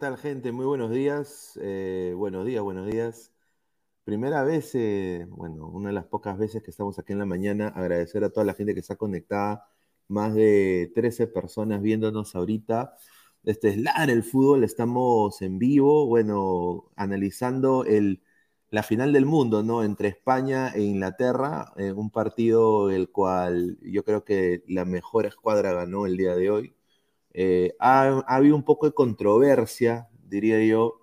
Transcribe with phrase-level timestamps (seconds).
[0.00, 0.50] Tal gente?
[0.50, 1.58] Muy buenos días.
[1.62, 3.32] Eh, buenos días, buenos días.
[4.04, 7.68] Primera vez, eh, bueno, una de las pocas veces que estamos aquí en la mañana,
[7.68, 9.68] agradecer a toda la gente que está conectada,
[10.08, 12.96] más de 13 personas viéndonos ahorita.
[13.44, 18.22] Este es LAR el fútbol, estamos en vivo, bueno, analizando el,
[18.70, 19.84] la final del mundo, ¿no?
[19.84, 25.72] Entre España e Inglaterra, eh, un partido el cual yo creo que la mejor escuadra
[25.74, 26.74] ganó el día de hoy.
[27.32, 31.00] Eh, ha, habido un poco de controversia, diría yo,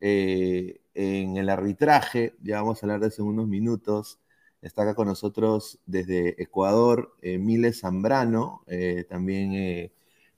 [0.00, 4.20] eh, en el arbitraje, ya vamos a hablar de eso en unos minutos.
[4.62, 8.64] Está acá con nosotros desde Ecuador, Miles Zambrano,
[9.08, 9.90] también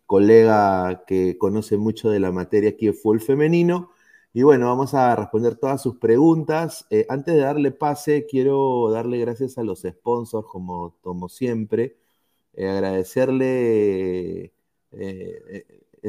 [0.08, 3.90] colega que conoce mucho de la materia aquí de fútbol femenino.
[4.32, 6.86] Y bueno, vamos a responder todas sus preguntas.
[6.90, 11.96] Eh, antes de darle pase, quiero darle gracias a los sponsors, como, como siempre.
[12.54, 14.52] Eh, agradecerle eh,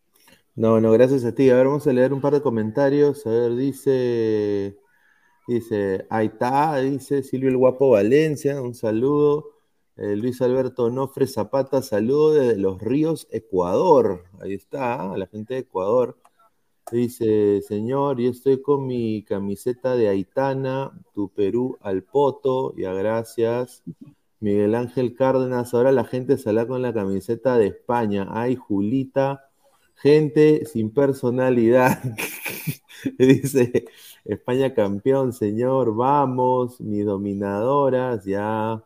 [0.55, 1.49] No, no, gracias a ti.
[1.49, 3.25] A ver, vamos a leer un par de comentarios.
[3.25, 4.77] A ver, dice,
[5.53, 9.51] dice, ahí está, dice Silvio el Guapo Valencia, un saludo.
[9.97, 14.25] Eh, Luis Alberto Nofre Zapata, saludo desde Los Ríos, Ecuador.
[14.39, 16.17] Ahí está, la gente de Ecuador.
[16.91, 23.83] Dice, señor, yo estoy con mi camiseta de Aitana, tu Perú al Poto, ya gracias.
[24.39, 28.27] Miguel Ángel Cárdenas, ahora la gente sale con la camiseta de España.
[28.31, 29.50] Ay, Julita.
[30.01, 32.01] Gente sin personalidad.
[33.19, 33.85] Dice,
[34.25, 38.83] España campeón, señor, vamos, mis dominadoras, ya.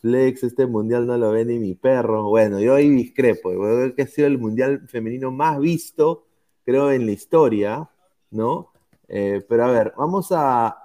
[0.00, 2.28] Flex, este mundial no lo ve ni mi perro.
[2.28, 3.50] Bueno, yo ahí discrepo.
[3.50, 6.26] Creo que ha sido el mundial femenino más visto,
[6.64, 7.88] creo, en la historia,
[8.30, 8.72] ¿no?
[9.08, 10.76] Eh, pero a ver, vamos a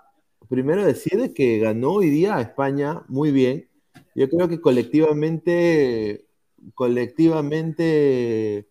[0.49, 3.69] primero decir que ganó hoy día España muy bien.
[4.15, 6.27] Yo creo que colectivamente,
[6.75, 8.67] colectivamente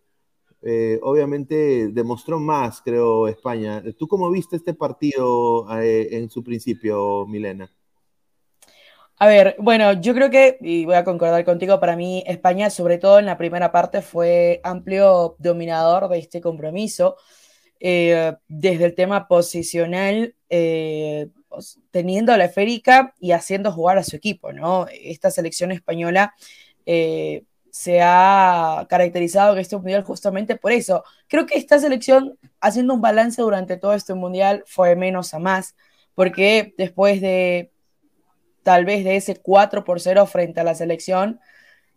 [0.65, 3.83] eh, obviamente demostró más, creo, España.
[3.97, 7.69] ¿Tú cómo viste este partido eh, en su principio, Milena?
[9.17, 12.97] A ver, bueno, yo creo que, y voy a concordar contigo, para mí España, sobre
[12.97, 17.17] todo en la primera parte, fue amplio dominador de este compromiso.
[17.79, 20.33] Eh, desde el tema posicional,
[21.91, 24.87] teniendo la esférica y haciendo jugar a su equipo, ¿no?
[24.89, 26.33] Esta selección española
[27.73, 31.03] se ha caracterizado en este mundial justamente por eso.
[31.27, 35.75] Creo que esta selección, haciendo un balance durante todo este mundial, fue menos a más,
[36.13, 37.71] porque después de
[38.61, 41.39] tal vez de ese 4 por 0 frente a la selección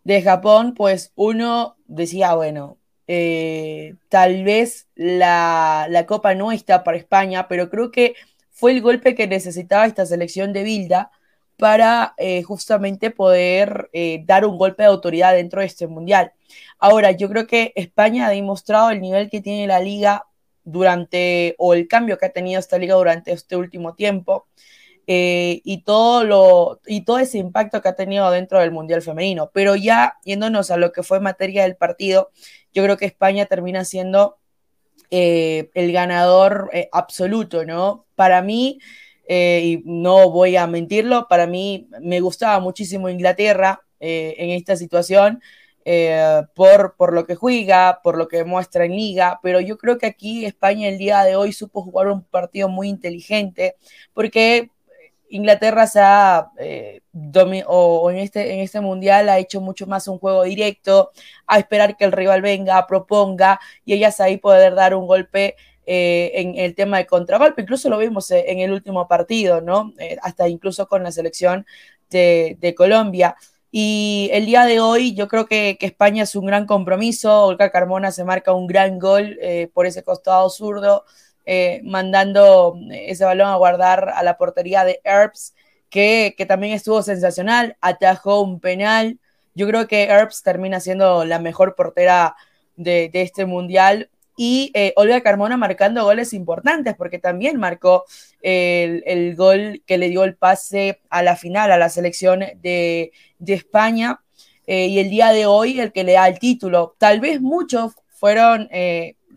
[0.03, 6.97] de Japón, pues uno decía, bueno, eh, tal vez la, la Copa no está para
[6.97, 8.15] España, pero creo que
[8.49, 11.11] fue el golpe que necesitaba esta selección de Bilda
[11.57, 16.33] para eh, justamente poder eh, dar un golpe de autoridad dentro de este mundial.
[16.79, 20.25] Ahora, yo creo que España ha demostrado el nivel que tiene la liga
[20.63, 24.47] durante, o el cambio que ha tenido esta liga durante este último tiempo.
[25.07, 29.51] eh, y, todo lo, y todo ese impacto que ha tenido dentro del Mundial Femenino.
[29.53, 32.31] Pero ya yéndonos a lo que fue materia del partido,
[32.73, 34.37] yo creo que España termina siendo
[35.09, 38.05] el ganador absoluto, ¿no?
[38.15, 38.79] Para mí,
[39.29, 45.41] y no voy a mentirlo, para mí me gustaba muchísimo Inglaterra en esta situación.
[46.55, 50.05] por, por lo que juega, por lo que muestra en liga, pero yo creo que
[50.07, 53.75] aquí España el día de hoy supo jugar un partido muy inteligente,
[54.13, 54.69] porque
[55.29, 57.01] Inglaterra se ha, eh,
[57.67, 61.11] o, en, este, en este mundial ha hecho mucho más un juego directo,
[61.45, 65.55] a esperar que el rival venga, proponga y ellas ahí poder dar un golpe
[65.87, 67.63] eh, en el tema de contragolpe.
[67.63, 69.93] Incluso lo vimos eh, en el último partido, ¿no?
[70.21, 71.65] hasta incluso con la selección
[72.11, 73.35] de, Colombia.
[73.71, 77.45] Y el día de hoy yo creo que, que, España es un gran compromiso.
[77.45, 79.39] Olga Carmona se marca un gran gol
[79.73, 81.03] por ese costado zurdo.
[81.49, 85.55] Eh, mandando ese balón a guardar a la portería de Herbs,
[85.89, 89.17] que, también estuvo sensacional, atajó un penal.
[89.55, 92.35] Yo creo que Herbs termina siendo la mejor portera
[92.75, 94.09] de, este mundial.
[94.37, 98.05] Y eh, Olga Carmona marcando goles importantes, porque también marcó
[98.41, 103.11] el, gol que le dio el pase a la final, a la selección de,
[103.45, 104.21] España.
[104.67, 106.95] Eh, y el día de hoy, el que le da el título.
[106.97, 108.69] Tal vez muchos fueron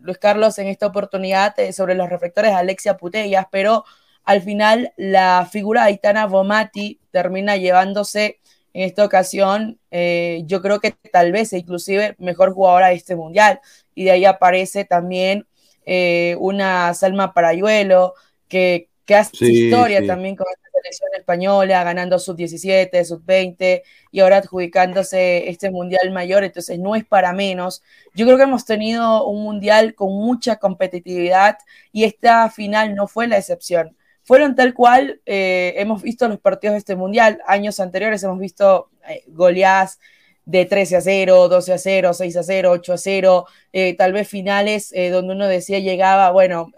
[0.01, 3.85] Luis Carlos en esta oportunidad eh, sobre los reflectores de Alexia Putellas, pero
[4.23, 8.39] al final la figura de Aitana Bomati termina llevándose
[8.73, 13.59] en esta ocasión, eh, yo creo que tal vez inclusive mejor jugadora de este mundial.
[13.95, 15.45] Y de ahí aparece también
[15.85, 18.13] eh, una Salma Parayuelo,
[18.47, 23.81] que, que hace historia también con esta selección española, ganando sub-17, sub-20
[24.11, 27.81] y ahora adjudicándose este mundial mayor, entonces no es para menos.
[28.13, 31.57] Yo creo que hemos tenido un mundial con mucha competitividad
[31.91, 33.95] y esta final no fue la excepción.
[34.23, 38.89] Fueron tal cual, eh, hemos visto los partidos de este mundial, años anteriores hemos visto
[39.09, 39.99] eh, goleadas
[40.45, 44.13] de 13 a 0, 12 a 0, 6 a 0, 8 a 0, eh, tal
[44.13, 46.71] vez finales donde uno decía llegaba, bueno,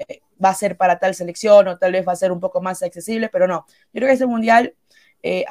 [0.43, 2.83] va a ser para tal selección o tal vez va a ser un poco más
[2.83, 3.65] accesible, pero no.
[3.93, 4.75] Yo creo que este mundial
[5.21, 5.45] eh,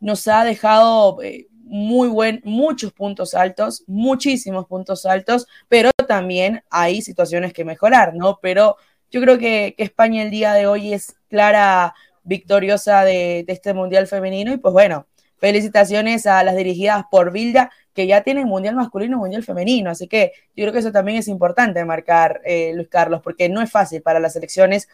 [0.00, 7.02] nos ha dejado eh, muy buen, muchos puntos altos, muchísimos puntos altos, pero también hay
[7.02, 8.38] situaciones que mejorar, ¿no?
[8.42, 8.76] Pero
[9.10, 14.52] yo creo que, España el día de hoy es clara victoriosa de este mundial femenino
[14.52, 15.06] y pues bueno,
[15.40, 19.90] felicitaciones a las dirigidas por Vilda que ya tienen mundial masculino y mundial femenino.
[19.90, 23.60] Así que yo creo que eso también es importante marcar, eh, Luis Carlos, porque no
[23.62, 24.88] es fácil para las selecciones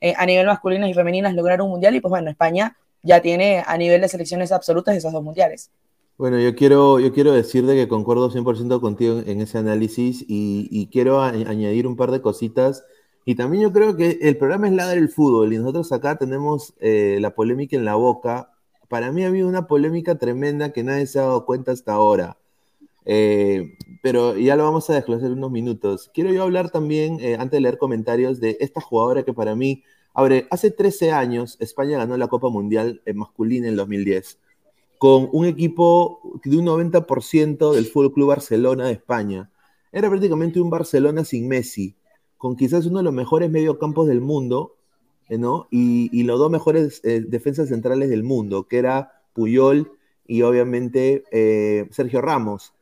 [0.00, 1.94] eh, a nivel masculino y femeninas lograr un mundial.
[1.94, 5.70] Y pues bueno, España ya tiene a nivel de selecciones absolutas esos dos mundiales.
[6.16, 11.20] Bueno, yo quiero, yo quiero decirte que concuerdo 100% contigo en ese análisis y, quiero
[11.20, 12.84] añadir un par de cositas.
[13.24, 16.74] Y también yo creo que el programa es Ladra el Fútbol y nosotros acá tenemos
[16.78, 18.53] eh, la polémica en la boca
[18.88, 22.36] para mí ha habido una polémica tremenda que nadie se ha dado cuenta hasta ahora.
[23.06, 26.10] Eh, pero ya lo vamos a desglosar unos minutos.
[26.12, 29.82] Quiero yo hablar también, eh, antes de leer comentarios, de esta jugadora que para mí,
[30.14, 34.38] abre, hace 13 años España ganó la Copa Mundial en masculina en 2010,
[34.98, 39.50] con un equipo de un 90% del Fútbol Club Barcelona de España.
[39.92, 41.94] Era prácticamente un Barcelona sin Messi,
[42.38, 44.83] con quizás uno de los mejores mediocampos del mundo, eh,
[45.28, 45.68] ¿no?
[45.70, 49.92] Y, los dos mejores eh, defensas centrales del mundo, que era Puyol
[50.26, 52.72] y obviamente eh, Sergio Ramos.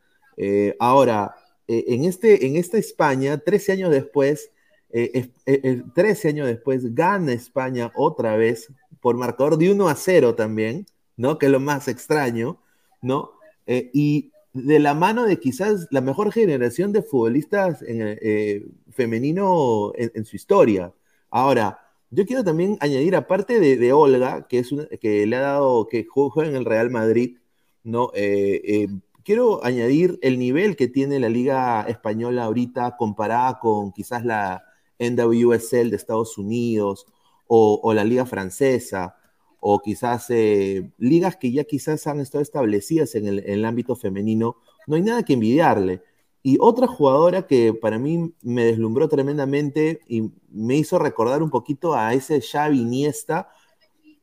[0.79, 1.35] ahora,
[1.67, 4.51] en, este, en esta España, 13 años después,
[4.91, 8.71] 13 años después, gana España otra vez
[9.01, 10.85] por marcador de 1 a 0 también,
[11.17, 11.37] ¿no?
[11.37, 12.59] Que es lo más extraño,
[13.01, 13.31] ¿no?
[13.65, 20.35] y de la mano de quizás la mejor generación de futbolistas en, femenino en, su
[20.35, 20.93] historia.
[21.29, 21.82] Ahora,
[22.13, 24.69] yo quiero también añadir, aparte de, Olga, que, es
[25.01, 27.39] que le ha dado, que juega en el Real Madrid,
[27.83, 28.11] ¿no?
[28.13, 28.87] Eh, eh,
[29.23, 34.63] quiero añadir el nivel que tiene la Liga Española ahorita comparada con quizás la
[34.99, 37.07] NWSL de Estados Unidos
[37.47, 39.17] o, la Liga Francesa
[39.59, 44.57] o quizás eh, ligas que ya quizás han estado establecidas en el ámbito femenino.
[44.87, 46.03] No hay nada que envidiarle.
[46.45, 51.95] Y otra jugadora que para mí me deslumbró tremendamente y me hizo recordar un poquito
[51.95, 53.47] a ese Xavi Iniesta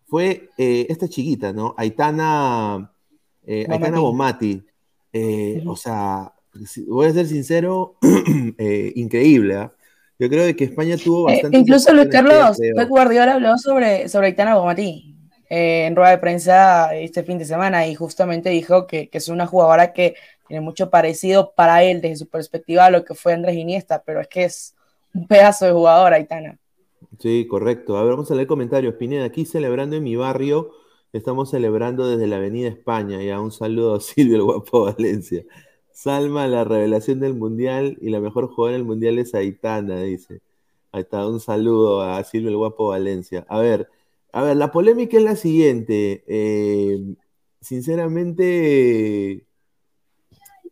[0.07, 1.75] fue eh, esta chiquita, ¿no?
[1.79, 2.93] Aitana,
[3.47, 4.63] eh, Aitana Bomati.
[5.13, 6.31] Eh, o sea,
[6.89, 7.97] voy a ser sincero,
[8.97, 9.57] increíble.
[9.57, 9.73] ¿ah?
[10.19, 11.57] Yo creo que España tuvo bastante.
[11.57, 15.17] incluso Luis Carlos, Pep Guardiola habló sobre, sobre Aitana Bomati
[15.49, 19.47] en rueda de prensa este fin de semana y justamente dijo que, que es una
[19.47, 20.15] jugadora que
[20.51, 24.21] tiene mucho parecido para él desde su perspectiva a lo que fue Andrés Iniesta, pero
[24.21, 24.75] es que es
[25.15, 26.59] un pedazo de jugador, Aitana.
[27.21, 27.97] Sí, correcto.
[27.97, 28.95] A ver, vamos a leer comentarios.
[28.95, 30.73] Pineda, aquí celebrando en mi barrio,
[31.13, 33.23] estamos celebrando desde la Avenida España.
[33.23, 35.45] Ya, un saludo a Silvio el Guapo Valencia.
[35.93, 40.41] Salma, la revelación del Mundial y la mejor jugadora del Mundial es Aitana, dice.
[40.91, 43.47] Ahí está, un saludo a Silvio el Guapo Valencia.
[43.49, 43.89] A ver,
[44.33, 46.25] la polémica es la siguiente.
[46.27, 47.15] Eh,
[47.61, 49.47] sinceramente,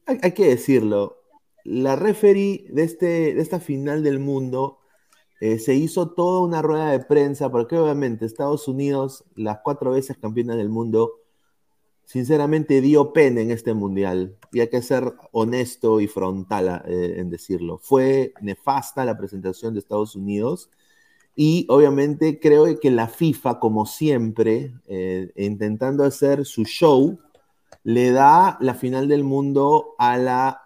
[0.08, 1.18] hay, que decirlo.
[1.64, 4.78] La referee de, este, de esta final del mundo
[5.40, 10.16] eh, se hizo toda una rueda de prensa, porque obviamente Estados Unidos, las cuatro veces
[10.18, 11.12] campeona del mundo,
[12.04, 14.36] sinceramente dio pena en este mundial.
[14.50, 17.78] Y hay que ser honesto y frontal eh, en decirlo.
[17.78, 20.70] Fue nefasta la presentación de Estados Unidos.
[21.36, 27.20] Y obviamente creo que la FIFA, como siempre, eh, intentando hacer su show,
[27.84, 30.64] le da la final del mundo a la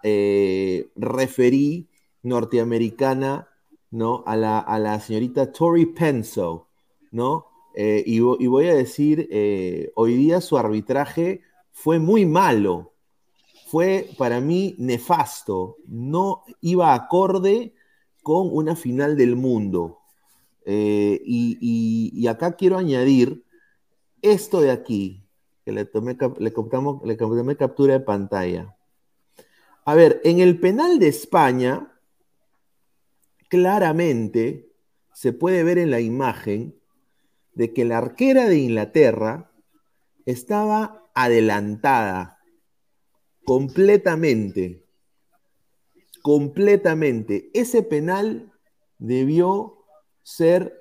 [0.95, 1.87] referí
[2.23, 3.47] norteamericana
[3.93, 4.23] ¿no?
[4.25, 6.67] A la, señorita Tori Penso,
[7.11, 7.45] ¿no?
[7.75, 12.93] Eh, y, voy a decir, eh, hoy día su arbitraje fue muy malo,
[13.67, 17.73] fue para mí nefasto, no iba acorde
[18.23, 19.99] con una final del mundo.
[20.65, 23.43] Eh, y, acá quiero añadir
[24.23, 25.22] esto de aquí,
[25.65, 26.53] que le tomé, le,
[27.05, 28.75] le tomé captura de pantalla.
[29.85, 31.93] A ver, en el penal de España,
[33.49, 34.71] claramente
[35.13, 36.75] se puede ver en la imagen
[37.53, 39.51] de que la arquera de Inglaterra
[40.25, 42.39] estaba adelantada
[43.45, 44.85] completamente.
[46.21, 47.51] Completamente.
[47.53, 48.51] Ese penal
[48.97, 49.85] debió
[50.23, 50.73] ser,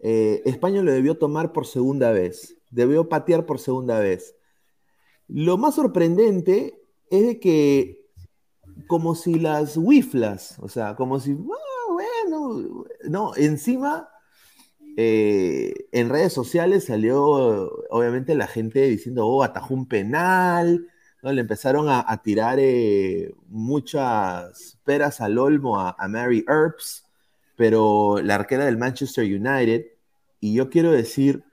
[0.00, 4.34] eh, España lo debió tomar por segunda vez, debió patear por segunda vez.
[5.28, 8.04] Lo más sorprendente es de que
[8.86, 14.08] como si las wiflas, o sea, como si, bueno, no, encima
[14.96, 17.24] eh, en redes sociales salió
[17.90, 20.88] obviamente la gente diciendo, oh, atajó un penal,
[21.22, 21.32] ¿no?
[21.32, 27.06] Le empezaron a, tirar eh, muchas peras al olmo a, Mary Earps,
[27.56, 29.86] pero la arquera del Manchester United,
[30.40, 31.44] y yo quiero decir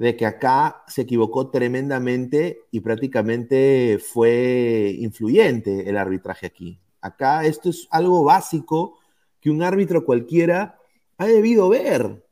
[0.00, 6.80] de que acá se equivocó tremendamente y prácticamente fue influyente el arbitraje aquí.
[7.02, 8.98] Acá esto es algo básico
[9.42, 10.78] que un árbitro cualquiera
[11.18, 12.24] ha debido ver.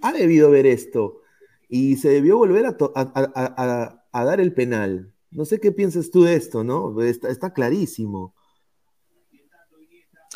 [0.00, 1.20] Ha debido ver esto.
[1.68, 5.14] Y se debió volver a, dar el penal.
[5.30, 7.00] No sé qué piensas tú de esto, ¿no?
[7.00, 8.34] Está, clarísimo.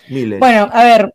[0.09, 1.13] Bueno, a ver,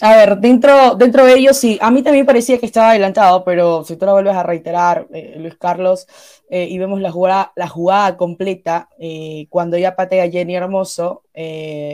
[0.00, 3.84] a ver, dentro, dentro de ellos sí, a mí también parecía que estaba adelantado, pero
[3.84, 6.06] si tú lo vuelves a reiterar, eh, Luis Carlos,
[6.50, 11.24] eh, y vemos la jugada, la jugada completa, eh, cuando ya patea Jenny Hermoso,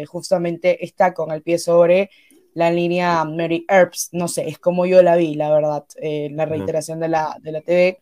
[0.07, 2.11] justamente está con el pie sobre
[2.55, 7.01] la línea Mary Earps, no sé, es como yo la vi, la verdad, la reiteración
[7.01, 8.01] de la, de la TV.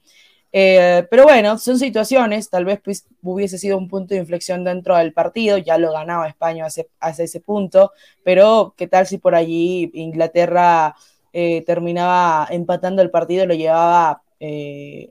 [0.52, 4.96] Eh, pero bueno, son situaciones, tal vez pues, hubiese sido un punto de inflexión dentro
[4.96, 9.90] del partido, ya lo ganaba España hace, ese punto, pero ¿qué tal si por allí
[9.94, 10.94] Inglaterra
[11.32, 15.10] eh, terminaba empatando el partido y lo llevaba eh,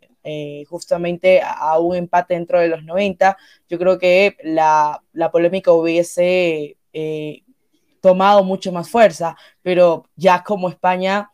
[0.67, 3.37] justamente a, un empate dentro de los 90?
[3.69, 6.77] Yo creo que la, la polémica hubiese
[8.01, 11.29] tomado mucho más fuerza, pero ya como España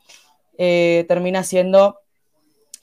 [0.58, 2.01] termina siendo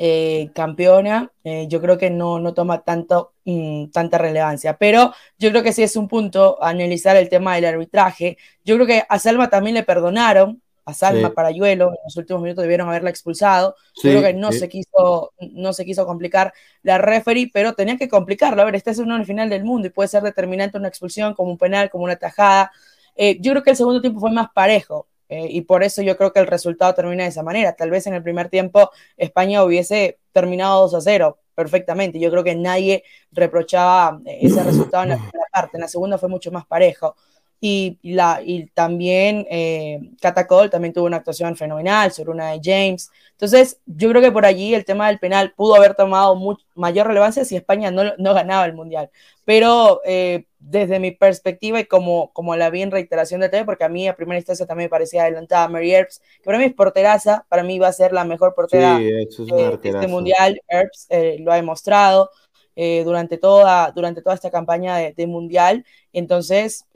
[0.01, 4.77] eh, campeona, eh, yo creo que no, no toma tanto, mm, tanta relevancia.
[4.79, 8.39] Pero yo creo que sí es un punto analizar el tema del arbitraje.
[8.65, 12.41] Yo creo que a Salma también le perdonaron, a Salma para Parayuelo, en los últimos
[12.43, 13.75] minutos debieron haberla expulsado.
[13.97, 18.09] yo creo que no, se quiso, no se quiso complicar la referee, pero tenía que
[18.09, 18.63] complicarlo.
[18.63, 20.89] A ver, este es uno en el final del mundo y puede ser determinante una
[20.89, 22.71] expulsión, como un penal, como una tajada.
[23.17, 25.09] Eh, yo creo que el segundo tiempo fue más parejo.
[25.29, 27.75] Eh, y por eso yo creo que el resultado termina de esa manera.
[27.75, 32.19] Tal vez en el primer tiempo España hubiese terminado 2 a 0 perfectamente.
[32.19, 35.77] Yo creo que nadie reprochaba eh, ese resultado en la primera parte.
[35.77, 37.17] En la segunda fue mucho más parejo
[37.61, 43.11] y, la, y también eh, Catacol también tuvo una actuación fenomenal sobre una de James.
[43.33, 46.39] Entonces, yo creo que por allí el tema del penal pudo haber tomado
[46.75, 49.11] mayor relevancia si España no, no ganaba el Mundial.
[49.45, 53.85] Pero eh, desde mi perspectiva y como, como la vi en reiteración de TV, porque
[53.85, 56.75] a mí a primera instancia también me parecía adelantada Mary Earps, que para mí es
[56.75, 60.61] porteraza, para mí va a ser la mejor portera de este Mundial.
[60.69, 62.31] Earps eh, lo ha demostrado.
[62.77, 65.85] durante, toda, durante toda esta campaña de, de Mundial.
[66.13, 66.87] Entonces,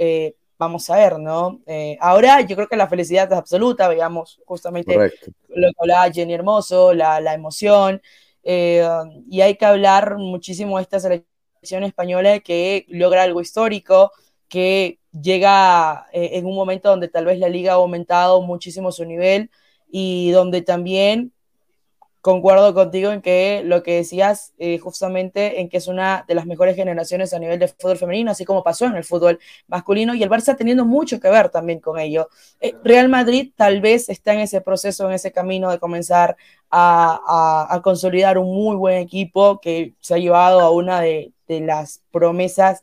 [0.62, 1.60] vamos a ver, ¿no?
[1.66, 6.34] Eh, ahora yo creo que la felicidad es absoluta, veamos justamente lo que hablaba Jenny
[6.34, 8.00] Hermoso, la, emoción,
[8.44, 8.86] eh,
[9.28, 11.31] y hay que hablar muchísimo de esta selección
[11.62, 14.12] española que logra algo histórico,
[14.48, 19.04] que llega eh, en un momento donde tal vez la liga ha aumentado muchísimo su
[19.04, 19.50] nivel
[19.90, 21.32] y donde también
[22.22, 26.46] concuerdo contigo en que lo que decías eh, justamente en que es una de las
[26.46, 30.22] mejores generaciones a nivel de fútbol femenino, así como pasó en el fútbol masculino, y
[30.22, 32.28] el Barça teniendo mucho que ver también con ello.
[32.60, 36.36] Eh, Real Madrid tal vez está en ese proceso, en ese camino de comenzar
[36.70, 42.82] a, consolidar un muy buen equipo que se ha llevado a una de, las promesas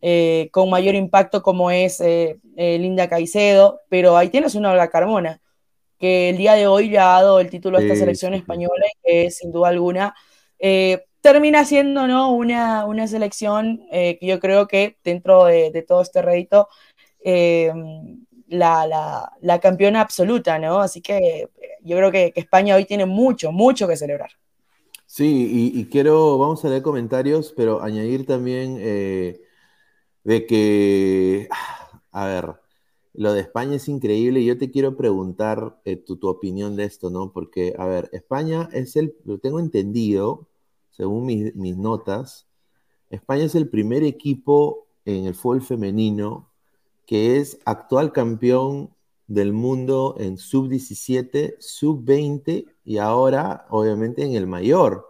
[0.00, 2.02] eh, con mayor impacto como es
[2.56, 5.40] Linda Caicedo, pero ahí tienes una Olga Carmona
[5.98, 8.98] que el día de hoy le ha dado el título a esta selección española y
[9.04, 10.14] que sin duda alguna
[10.58, 12.32] eh, termina siendo ¿no?
[12.32, 16.68] una, una selección eh, que yo creo que dentro de, todo este rédito
[17.24, 17.72] eh,
[18.48, 20.80] la, la, campeona absoluta, ¿no?
[20.80, 21.48] Así que
[21.82, 24.30] yo creo que, España hoy tiene mucho, mucho que celebrar.
[25.16, 28.78] Sí, y, quiero, vamos a leer comentarios, pero añadir también
[30.24, 31.48] de que,
[32.12, 32.56] a ver,
[33.14, 37.10] lo de España es increíble y yo te quiero preguntar eh, tu, opinión de esto,
[37.10, 37.32] ¿no?
[37.32, 40.48] Porque, a ver, España es el, lo tengo entendido,
[40.90, 42.46] según mis, notas,
[43.10, 46.50] España es el primer equipo en el fútbol femenino
[47.06, 48.90] que es actual campeón
[49.26, 55.06] del mundo en sub-17, sub-20 y ahora, obviamente, en el mayor.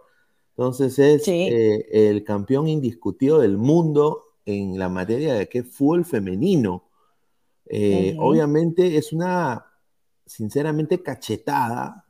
[0.57, 6.85] Entonces es eh, el campeón indiscutido del mundo en la materia de qué fútbol femenino.
[7.67, 9.65] Eh, obviamente es una,
[10.25, 12.05] sinceramente, cachetada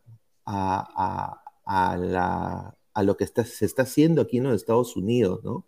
[0.45, 1.41] a,
[3.03, 5.65] lo que se está haciendo aquí en los Estados Unidos, ¿no?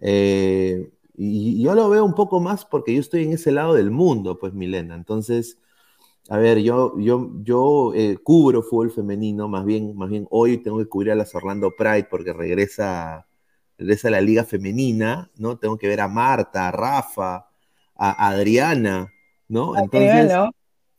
[0.00, 3.90] Eh, y, yo lo veo un poco más porque yo estoy en ese lado del
[3.90, 4.94] mundo, pues, Milena.
[4.94, 5.58] Entonces,
[6.28, 10.78] a ver, yo, yo, yo eh, cubro fútbol femenino, más bien, más bien hoy tengo
[10.78, 13.26] que cubrir a las Orlando Pride porque regresa,
[13.76, 15.58] regresa a la liga femenina, ¿no?
[15.58, 17.48] Tengo que ver a Marta, a Rafa,
[17.96, 19.12] a Adriana,
[19.48, 19.76] ¿no?
[19.76, 20.32] Entonces,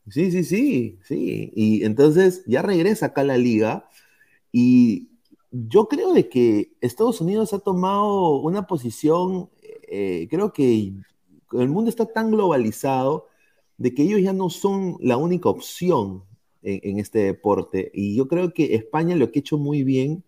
[0.08, 1.52] sí, sí, sí, sí.
[1.54, 3.88] Y entonces ya regresa acá a la liga
[4.52, 5.08] y
[5.50, 9.48] yo creo de que Estados Unidos ha tomado una posición,
[9.88, 10.92] eh, creo que
[11.52, 13.28] el mundo está tan globalizado
[13.76, 16.24] de que ellos ya no son la única opción
[16.62, 17.90] en, este deporte.
[17.94, 20.24] Y yo creo que España lo que ha hecho muy bien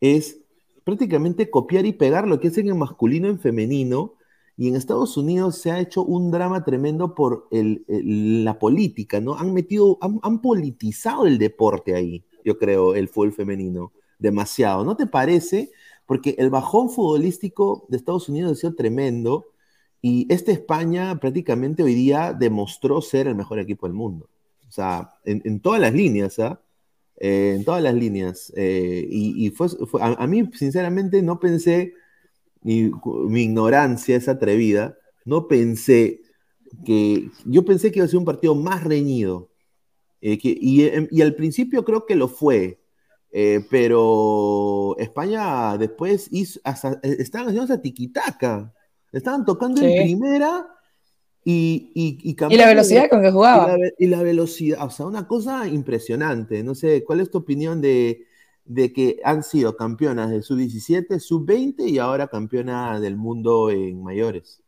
[0.00, 0.40] es
[0.84, 4.14] prácticamente copiar y pegar lo que hacen en masculino en femenino
[4.56, 9.34] y en Estados Unidos se ha hecho un drama tremendo por la política, ¿no?
[9.34, 14.84] Han metido, han, politizado el deporte ahí, yo creo, el fútbol femenino, demasiado.
[14.84, 15.72] ¿No te parece?
[16.06, 19.46] Porque el bajón futbolístico de Estados Unidos ha sido tremendo
[20.04, 24.28] y este España prácticamente hoy día demostró ser el mejor equipo del mundo.
[24.68, 26.60] O sea, en, todas las líneas, ¿ah?
[27.16, 28.52] Eh, en todas las líneas.
[28.54, 29.68] Eh, y, fue,
[30.00, 31.94] a, mí, sinceramente, no pensé
[32.60, 32.90] mi,
[33.28, 36.20] mi ignorancia es atrevida, no pensé
[36.84, 39.50] que, yo pensé que iba a ser un partido más reñido.
[40.20, 42.80] Eh, em, y, al principio creo que lo fue,
[43.30, 48.72] eh, pero España después hizo, hasta, eh, estaban haciendo esa tiquitaca,
[49.18, 50.66] estaban tocando en primera
[51.44, 53.76] y, y, y, la velocidad con que jugaba.
[53.98, 56.62] y la velocidad, o sea, una cosa impresionante.
[56.62, 58.26] No sé, ¿cuál es tu opinión de,
[58.64, 64.62] de que han sido campeonas de sub-17, sub-20 y ahora campeona del mundo en mayores.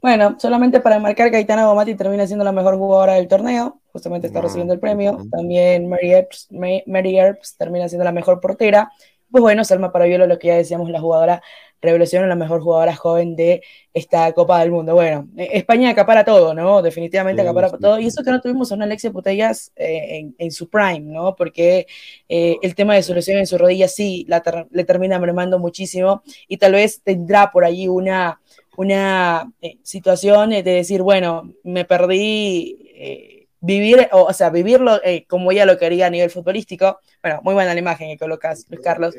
[0.00, 4.28] Bueno, solamente para marcar que Aitana Gomati termina siendo la mejor jugadora del torneo, justamente
[4.28, 5.18] está ah, recibiendo el premio.
[5.30, 8.92] También Mary Earps, Mary Earps termina siendo la mejor portera.
[9.30, 11.42] Pues bueno, Salma Paraviolo, lo que ya decíamos, la jugadora
[11.80, 13.62] revelación, la mejor jugadora joven de
[13.92, 14.94] esta Copa del Mundo.
[14.94, 16.82] Bueno, e, España acapara todo, ¿no?
[16.82, 17.98] Definitivamente acapara todo.
[17.98, 21.34] Y eso que no tuvimos a una Alexia Putellas eh, en, su prime, ¿no?
[21.36, 21.86] Porque
[22.28, 24.26] eh, el tema de su lesión en su rodilla sí
[24.70, 28.40] le termina mermando muchísimo y tal vez tendrá por ahí una,
[28.76, 33.35] una eh, situación de decir, bueno, me perdí
[33.66, 37.00] vivir, o, sea, vivirlo eh, como ella lo quería a nivel futbolístico.
[37.20, 39.14] Bueno, muy buena la imagen que colocas, Luis Carlos.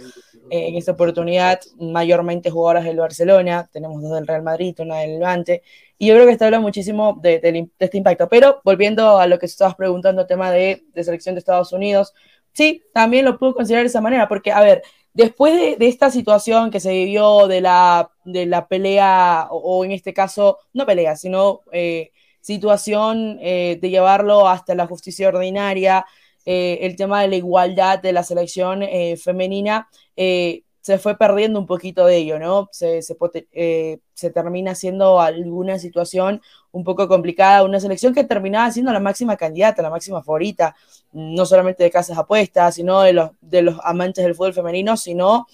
[0.49, 5.19] Eh, en esta oportunidad, mayormente jugadoras del Barcelona, tenemos dos del Real Madrid, una del
[5.19, 5.63] Levante,
[5.97, 8.29] y yo creo que esto habla muchísimo de, este impacto.
[8.29, 12.13] Pero volviendo a lo que estabas preguntando, tema de, selección de Estados Unidos,
[12.53, 14.81] sí, también lo puedo considerar de esa manera, porque, a ver,
[15.13, 20.13] después de, esta situación que se vivió de la, de la pelea, o, en este
[20.13, 22.11] caso, no pelea, sino eh,
[22.47, 26.05] situación eh, de llevarlo hasta la justicia ordinaria,
[26.45, 31.65] eh, el tema de la igualdad de la selección eh, femenina, se fue perdiendo un
[31.65, 32.69] poquito de ello, ¿no?
[32.71, 39.01] Se, se, termina siendo alguna situación un poco complicada, una selección que terminaba siendo la
[39.01, 40.73] máxima candidata, la máxima favorita,
[41.11, 45.47] no solamente de casas apuestas, sino de los, de los amantes del fútbol femenino, sino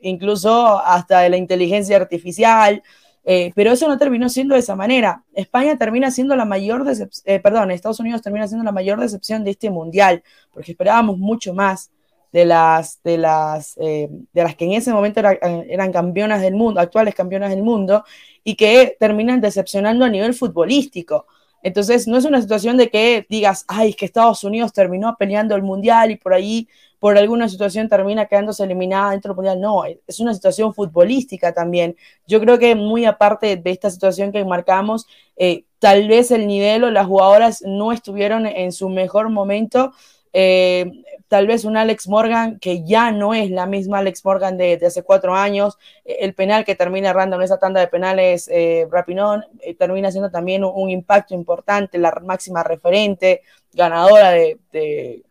[0.00, 2.82] incluso hasta de la inteligencia artificial,
[3.28, 5.24] Eh, pero eso no terminó siendo de esa manera.
[5.34, 9.42] España termina siendo la mayor decepción, eh, perdón, Estados Unidos termina siendo la mayor decepción
[9.42, 11.90] de este mundial, porque esperábamos mucho más
[12.32, 17.14] de las, de las, de las que en ese momento eran campeonas del mundo, actuales
[17.14, 18.04] campeonas del mundo,
[18.44, 21.26] y que terminan decepcionando a nivel futbolístico.
[21.66, 25.56] Entonces, no es una situación de que digas, ay, es que Estados Unidos terminó peleando
[25.56, 26.68] el mundial y por ahí,
[27.00, 29.60] por alguna situación, termina quedándose eliminada dentro del mundial.
[29.60, 31.96] No, es una situación futbolística también.
[32.24, 36.84] Yo creo que muy aparte de esta situación que marcamos, eh, tal vez el nivel
[36.84, 39.92] o las jugadoras no estuvieron en su mejor momento.
[40.38, 44.78] Eh, tal vez un Alex Morgan que ya no es la misma Alex Morgan de,
[44.86, 49.46] hace cuatro años, el penal que termina errando en esa tanda de penales, eh, Rapinón,
[49.60, 53.40] eh, termina siendo también un, impacto importante, la máxima referente,
[53.72, 55.22] ganadora de, de,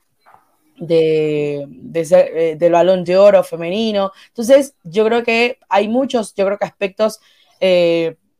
[0.89, 4.11] eh, del balón de oro femenino.
[4.29, 7.19] Entonces, yo creo que hay muchos, yo creo que aspectos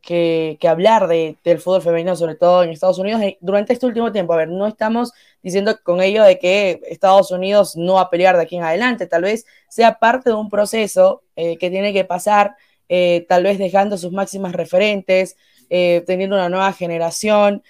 [0.06, 4.34] que, hablar de, del fútbol femenino, sobre todo en Estados Unidos, durante este último tiempo.
[4.34, 8.38] A ver, no estamos diciendo con ello de que Estados Unidos no va a pelear
[8.38, 12.06] de aquí en adelante, tal vez sea parte de un proceso eh, que tiene que
[12.06, 12.56] pasar,
[12.88, 15.38] eh, tal vez dejando sus máximas referentes,
[15.72, 17.64] eh, teniendo una nueva generación,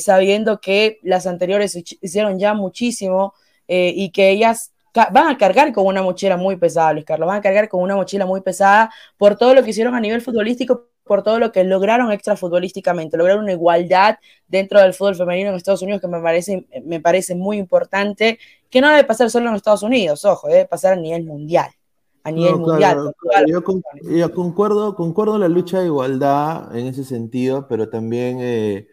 [0.00, 3.32] sabiendo que las anteriores hicieron ya muchísimo
[3.68, 7.40] y que ellas van a cargar con una mochila muy pesada, Luis Carlos, van a
[7.40, 11.22] cargar con una mochila muy pesada por todo lo que hicieron a nivel futbolístico, por
[11.22, 16.00] todo lo que lograron extrafutbolísticamente, lograron una igualdad dentro del fútbol femenino en Estados Unidos
[16.00, 18.38] que me parece, me parece muy importante,
[18.70, 21.70] que no debe pasar solo en Estados Unidos, ojo, debe pasar a nivel mundial.
[22.24, 23.12] A nivel mundial.
[23.46, 28.86] yo, concuerdo, concuerdo en la lucha de igualdad en ese sentido, pero también eh,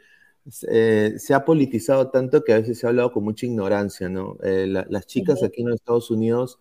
[0.68, 4.38] eh, se ha politizado tanto que a veces se ha hablado con mucha ignorancia, ¿no?
[4.44, 6.60] Eh, las chicas aquí en los Estados Unidos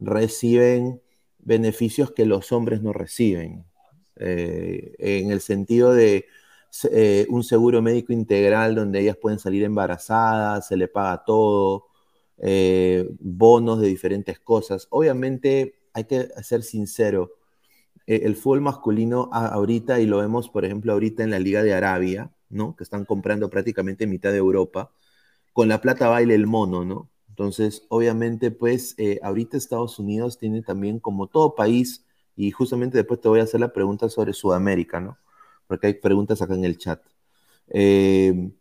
[0.00, 1.00] reciben
[1.38, 3.64] beneficios que los hombres no reciben.
[4.18, 6.26] Eh, en el sentido de
[6.90, 11.86] eh, un seguro médico integral donde ellas pueden salir embarazadas, se le paga todo,
[12.38, 14.86] eh, bonos de diferentes cosas.
[14.90, 17.32] Obviamente hay que ser sincero,
[18.06, 22.32] el fútbol masculino ahorita, y lo vemos por ejemplo ahorita en la Liga de Arabia,
[22.48, 22.74] ¿no?
[22.76, 24.92] que están comprando prácticamente mitad de Europa,
[25.52, 27.10] con la plata baile el mono, ¿no?
[27.28, 32.07] Entonces, obviamente, pues ahorita Estados Unidos tiene también, como todo país,
[32.38, 35.18] y justamente después te voy a hacer la pregunta sobre Sudamérica, ¿no?
[35.66, 37.02] Porque hay preguntas acá en el chat.
[37.68, 38.52] Eh,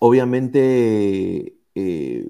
[0.00, 2.28] obviamente eh,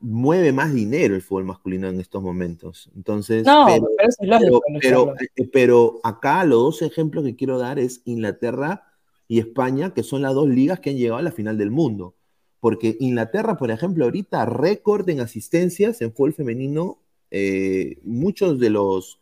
[0.00, 2.90] mueve más dinero el fútbol masculino en estos momentos.
[2.96, 7.58] Entonces, no, pero, eso es lógico, pero, eh, pero, acá los dos ejemplos que quiero
[7.58, 8.84] dar es Inglaterra
[9.28, 12.14] y España, que son las dos ligas que han llegado a la final del mundo.
[12.58, 17.02] Porque Inglaterra, por ejemplo, ahorita récord en asistencias en fútbol femenino,
[18.02, 19.20] muchos de los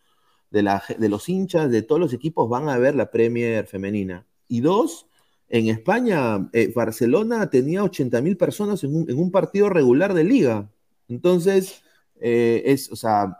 [0.54, 4.24] de, los hinchas de todos los equipos van a ver la Premier femenina.
[4.48, 5.06] Y dos,
[5.48, 10.70] en España, eh, Barcelona tenía 80 mil personas en un, partido regular de liga.
[11.08, 11.82] Entonces,
[12.20, 13.36] eh, es, o sea,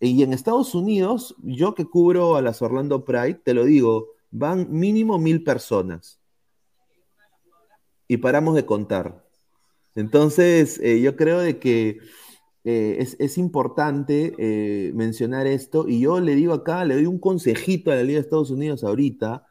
[0.00, 4.66] y en Estados Unidos, yo que cubro a las Orlando Pride, te lo digo, van
[4.70, 6.18] mínimo mil personas.
[8.08, 9.24] Y paramos de contar.
[9.94, 12.00] Entonces, eh, yo creo de que
[12.64, 17.90] eh, es, importante eh, mencionar esto y yo le digo acá, le doy un consejito
[17.92, 19.46] a la Liga de Estados Unidos ahorita,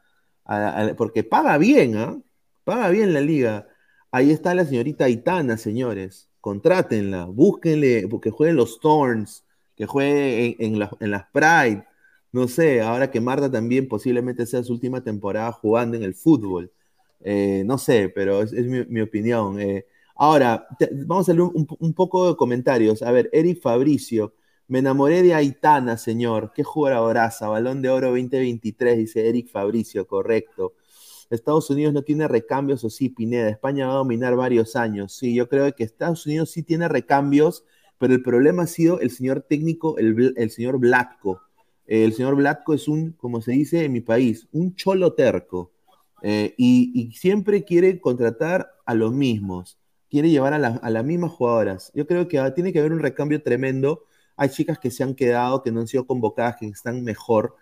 [0.96, 2.18] porque paga bien, ¿ah?
[2.64, 3.68] Paga bien la liga.
[4.10, 6.30] Ahí está la señorita Aitana, señores.
[6.40, 9.44] Contrátenla, búsquenle, que jueguen los Thorns,
[9.76, 11.86] que juegue en, las Pride.
[12.32, 16.72] No sé, ahora que Marta también posiblemente sea su última temporada jugando en el fútbol.
[17.20, 19.58] Eh, no sé, pero es, mi, opinión.
[20.16, 20.68] Ahora,
[21.06, 23.02] vamos a leer un, poco de comentarios.
[23.02, 24.34] A ver, Eric Fabricio.
[24.68, 26.52] Me enamoré de Aitana, señor.
[26.54, 27.48] Qué jugadoraza.
[27.48, 30.74] Balón de Oro 2023, dice Eric Fabricio, correcto.
[31.30, 33.48] Estados Unidos no tiene recambios, o sí, Pineda.
[33.48, 35.12] España va a dominar varios años.
[35.14, 37.64] Sí, yo creo que Estados Unidos sí tiene recambios,
[37.98, 41.40] pero el problema ha sido el señor técnico, el, señor Blatko.
[41.86, 45.72] el señor Blatko es un, como se dice en mi país, un cholo terco.
[46.22, 49.78] Eh, y siempre quiere contratar a los mismos
[50.14, 51.90] quiere llevar a, las mismas jugadoras.
[51.92, 54.04] Yo creo que tiene que haber un recambio tremendo.
[54.36, 57.56] Hay chicas que se han quedado, que no han sido convocadas, que están mejor.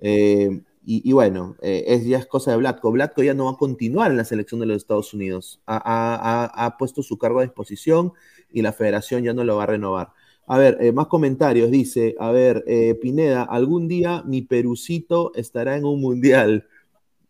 [0.00, 2.92] Eh, y, bueno, eh, es, ya es cosa de Blatko.
[2.92, 5.60] Blatko ya no va a continuar en la selección de los Estados Unidos.
[5.66, 8.14] Ha, puesto su cargo a disposición
[8.50, 10.12] y la federación ya no lo va a renovar.
[10.46, 11.70] A ver, eh, más comentarios.
[11.70, 12.64] Dice, a ver,
[13.02, 16.68] Pineda, algún día mi Perucito estará en un mundial.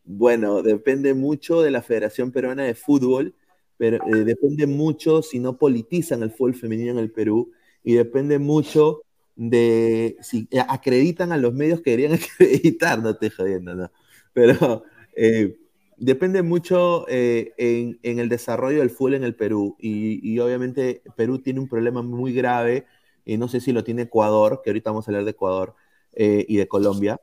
[0.05, 3.35] Bueno, depende mucho de la Federación Peruana de Fútbol
[3.79, 8.38] pero eh, depende mucho si no politizan el fútbol femenino en el Perú y depende
[8.38, 9.03] mucho
[9.37, 13.91] de si acreditan a los medios que deberían acreditar, no te jodiendo, no.
[14.33, 14.83] pero
[15.17, 15.57] eh,
[15.97, 19.77] depende mucho eh, en, el desarrollo del fútbol en el Perú.
[19.79, 22.87] Y, obviamente Perú tiene un problema muy grave,
[23.25, 25.75] y no sé si lo tiene Ecuador, que ahorita vamos a hablar de Ecuador
[26.17, 27.21] y de Colombia,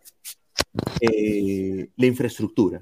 [1.02, 2.82] la infraestructura.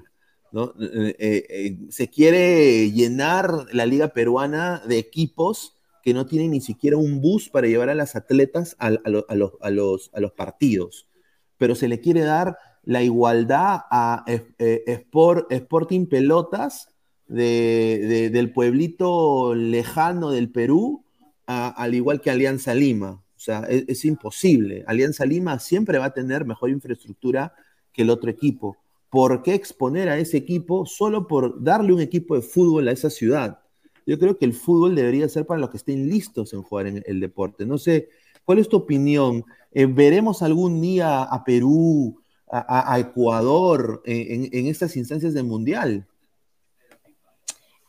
[1.90, 7.48] Se quiere llenar la liga peruana de equipos que no tienen ni siquiera un bus
[7.48, 11.08] para llevar a las atletas a, los, partidos,
[11.56, 16.88] pero se le quiere dar la igualdad a eh, Sport, Sporting Pelotas
[17.26, 21.04] del pueblito lejano del Perú,
[21.46, 23.22] al igual que Alianza Lima.
[23.36, 24.84] O sea, es, imposible.
[24.86, 27.52] Alianza Lima siempre va a tener mejor infraestructura
[27.92, 28.76] que el otro equipo.
[29.14, 33.10] ¿Por qué exponer a ese equipo solo por darle un equipo de fútbol a esa
[33.10, 33.60] ciudad?
[34.04, 37.00] Yo creo que el fútbol debería ser para los que estén listos en jugar en
[37.06, 37.64] el deporte.
[37.64, 38.08] No sé,
[38.44, 39.44] ¿cuál es tu opinión?
[39.70, 46.04] Eh, ¿Veremos algún día a Perú, a, Ecuador en, estas instancias del Mundial?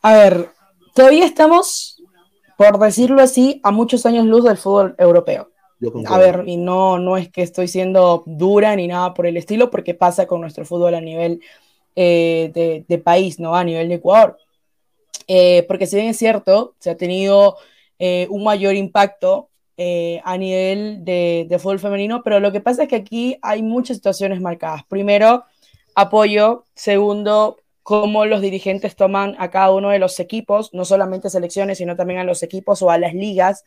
[0.02, 0.50] A ver,
[0.94, 2.00] todavía estamos,
[2.56, 5.50] por decirlo así, a muchos años luz del fútbol europeo.
[6.06, 9.70] A ver, y no, no es que estoy siendo dura ni nada por el estilo,
[9.70, 11.40] porque pasa con nuestro fútbol a nivel
[11.94, 13.54] eh, de, país, ¿no?
[13.54, 14.38] A nivel de Ecuador.
[15.28, 17.56] Eh, porque si bien es cierto, se ha tenido
[17.98, 22.96] eh, un mayor impacto a nivel de, fútbol femenino, pero lo que pasa es que
[22.96, 24.84] aquí hay muchas situaciones marcadas.
[24.84, 25.44] Primero,
[25.94, 26.64] apoyo.
[26.74, 31.94] Segundo, cómo los dirigentes toman a cada uno de los equipos, no solamente selecciones, sino
[31.94, 33.64] también a los equipos o a las ligas.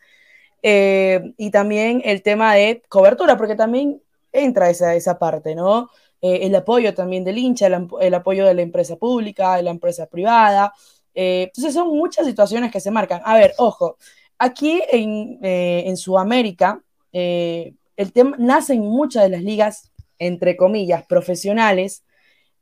[0.62, 5.90] Eh, y también el tema de cobertura, porque también entra esa, esa parte, ¿no?
[6.20, 10.06] Eh, el apoyo también del hincha, el, apoyo de la empresa pública, de la empresa
[10.06, 10.72] privada.
[11.14, 13.22] entonces son muchas situaciones que se marcan.
[13.24, 13.96] A ver, ojo,
[14.42, 22.04] Aquí en, eh, Sudamérica, eh, el tema nacen muchas de las ligas, entre comillas, profesionales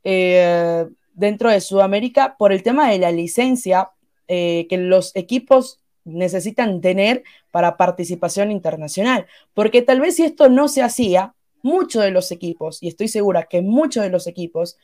[0.03, 3.91] eh, dentro de Sudamérica por el tema de la licencia
[4.27, 5.79] que los equipos
[6.09, 9.27] necesitan tener para participación internacional.
[9.53, 13.43] Porque tal vez si esto no se hacía, muchos de los equipos, y estoy segura
[13.43, 14.77] que muchos de los equipos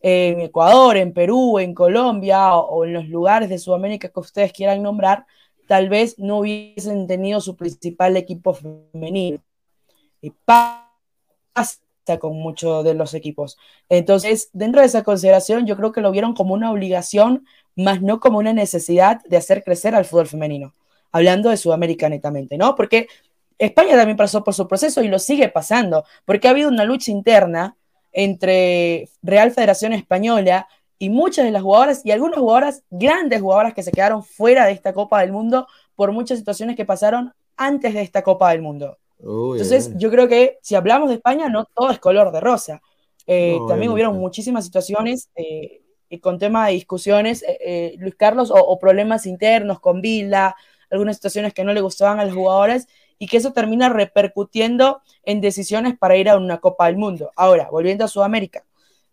[0.00, 4.82] en Ecuador, en Perú, en Colombia o en los lugares de Sudamérica que ustedes quieran
[4.82, 5.26] nombrar,
[5.68, 9.38] tal vez no hubiesen tenido su principal equipo femenino.
[10.20, 11.80] Y pasa
[12.20, 13.58] con muchos de los equipos.
[13.88, 18.20] Entonces, dentro de esa consideración, yo creo que lo vieron como una obligación, más no
[18.20, 20.72] como una necesidad de hacer crecer al fútbol femenino.
[21.12, 22.74] Hablando de Sudamérica netamente, ¿no?
[22.74, 23.06] Porque
[23.58, 27.10] España también pasó por su proceso y lo sigue pasando, porque ha habido una lucha
[27.12, 27.76] interna
[28.12, 33.82] entre Real Federación Española y muchas de las jugadoras y algunas jugadoras, grandes jugadoras que
[33.82, 38.02] se quedaron fuera de esta Copa del Mundo por muchas situaciones que pasaron antes de
[38.02, 38.98] esta Copa del Mundo.
[39.22, 42.82] Entonces, yo creo que si hablamos de España, no todo es color de rosa.
[43.26, 45.82] Eh, también hubieron muchísimas situaciones eh,
[46.20, 50.56] con tema de discusiones, eh, Luis Carlos, o, problemas internos con Vila,
[50.90, 52.86] algunas situaciones que no le gustaban a los jugadores
[53.18, 57.30] y que eso termina repercutiendo en decisiones para ir a una Copa del Mundo.
[57.36, 58.64] Ahora, volviendo a Sudamérica,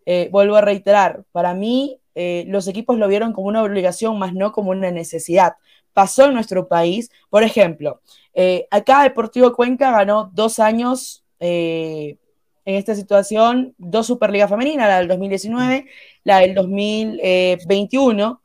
[0.04, 4.34] eh, vuelvo a reiterar, para mí eh, los equipos lo vieron como una obligación, más
[4.34, 5.54] no como una necesidad.
[5.92, 8.00] Pasó en nuestro país, por ejemplo,
[8.34, 12.18] eh, acá Deportivo Cuenca ganó dos años en
[12.64, 15.86] esta situación, dos Superligas femeninas, la del 2019,
[16.22, 18.42] la del 2021,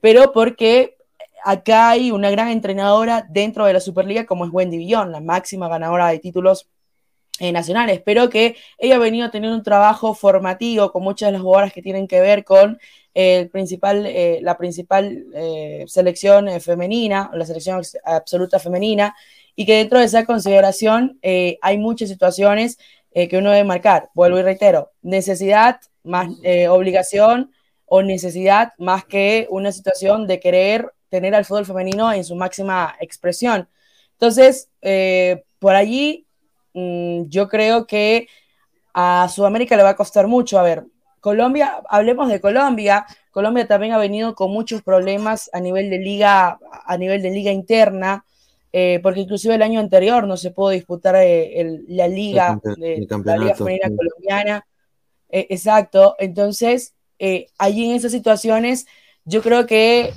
[0.00, 0.98] pero porque
[1.44, 5.68] acá hay una gran entrenadora dentro de la Superliga como es Wendy Villón, la máxima
[5.68, 6.68] ganadora de títulos
[7.38, 11.42] eh, nacionales, pero que ella ha venido teniendo un trabajo formativo con muchas de las
[11.42, 12.78] jugadoras que tienen que ver con
[13.14, 19.14] el principal, eh, la principal eh, selección femenina, la selección absoluta femenina,
[19.56, 22.76] y que dentro de esa consideración hay muchas situaciones
[23.12, 24.10] que uno debe marcar.
[24.12, 26.28] Vuelvo y reitero, necesidad más
[26.68, 27.52] obligación
[27.86, 32.96] o necesidad más que una situación de querer tener al fútbol femenino en su máxima
[32.98, 33.68] expresión.
[34.14, 34.70] Entonces,
[35.60, 36.24] por allí
[36.74, 38.28] Mm, yo creo que
[38.92, 40.58] a Sudamérica le va a costar mucho.
[40.58, 40.86] A ver,
[41.24, 43.06] Colombia, hablemos de Colombia.
[43.30, 47.50] Colombia también ha venido con muchos problemas a nivel de liga, a nivel de liga
[47.50, 48.26] interna,
[48.74, 53.38] eh, porque inclusive el año anterior no se pudo disputar eh, la liga, de, la
[53.38, 54.66] liga femenina colombiana.
[55.30, 56.14] Eh, exacto.
[56.18, 56.92] Entonces,
[57.56, 58.84] allí en esas situaciones,
[59.24, 60.12] yo creo que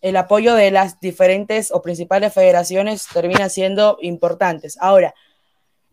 [0.00, 4.78] el apoyo de las diferentes o principales federaciones termina siendo importantes.
[4.80, 5.12] Ahora,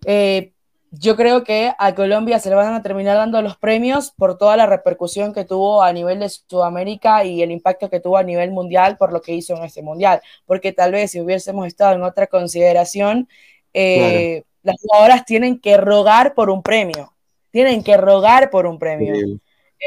[0.05, 0.53] eh,
[0.91, 4.57] yo creo que a Colombia se le van a terminar dando los premios por toda
[4.57, 8.51] la repercusión que tuvo a nivel de Sudamérica y el impacto que tuvo a nivel
[8.51, 10.21] mundial por lo que hizo en este mundial.
[10.45, 13.29] Porque tal vez si hubiésemos estado en otra consideración,
[13.73, 17.13] eh, las jugadoras tienen que rogar por un premio.
[17.51, 19.15] tienen que rogar por un premio.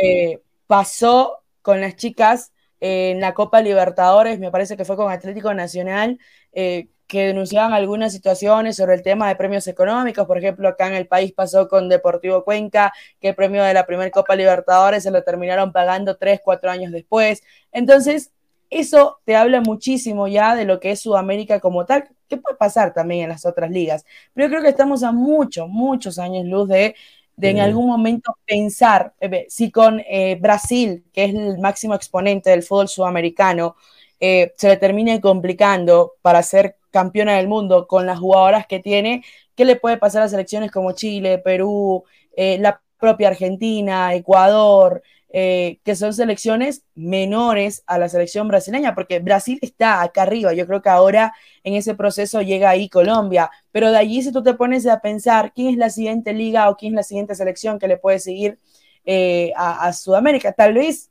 [0.03, 5.55] Eh, pasó con las chicas en la Copa Libertadores, me parece que fue con Atlético
[5.55, 6.19] Nacional,
[6.53, 10.27] eh, que denunciaban algunas situaciones sobre el tema de premios económicos.
[10.27, 12.91] Por ejemplo, acá en el país pasó con Deportivo Cuenca,
[13.21, 16.91] que el premio de la primera Copa Libertadores se lo terminaron pagando tres, cuatro años
[16.91, 17.43] después.
[17.71, 18.33] Entonces,
[18.71, 22.95] eso te habla muchísimo ya de lo que es Sudamérica como tal, que puede pasar
[22.95, 24.07] también en las otras ligas.
[24.33, 26.95] Pero yo creo que estamos a muchos, muchos años luz de,
[27.37, 32.49] de en algún momento pensar eh, si con eh, Brasil, que es el máximo exponente
[32.49, 33.77] del fútbol sudamericano,
[34.19, 39.25] eh, se le termine complicando para ser campeona del mundo con las jugadoras que tiene,
[39.57, 42.05] ¿qué le puede pasar a selecciones como Chile, Perú,
[42.37, 45.03] la propia Argentina, Ecuador,
[45.35, 50.67] eh, que son selecciones menores a la selección brasileña, porque Brasil está acá arriba, yo
[50.67, 51.33] creo que ahora
[51.65, 55.55] en ese proceso llega ahí Colombia, pero de allí si tú te pones a pensar
[55.55, 58.59] quién es la siguiente liga o quién es la siguiente selección que le puede seguir
[59.07, 61.11] eh, a, Sudamérica, tal vez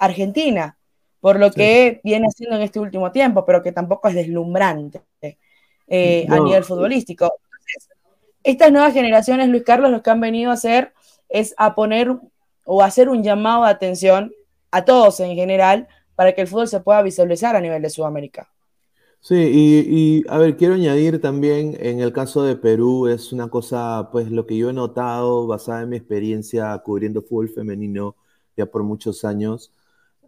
[0.00, 0.76] Argentina,
[1.24, 5.00] por lo que viene haciendo en este último tiempo, pero que tampoco es deslumbrante
[5.88, 7.32] eh, a nivel futbolístico.
[8.42, 10.92] estas nuevas generaciones, Luis Carlos, lo que han venido a hacer
[11.30, 12.14] es a poner
[12.66, 14.34] o hacer un llamado de atención
[14.70, 18.50] a todos en general para que el fútbol se pueda visualizar a nivel de Sudamérica.
[19.20, 24.10] Sí, y, a ver, quiero añadir también, en el caso de Perú, es una cosa,
[24.12, 28.14] pues lo que yo he notado, basada en mi experiencia cubriendo fútbol femenino
[28.58, 29.72] ya por muchos años,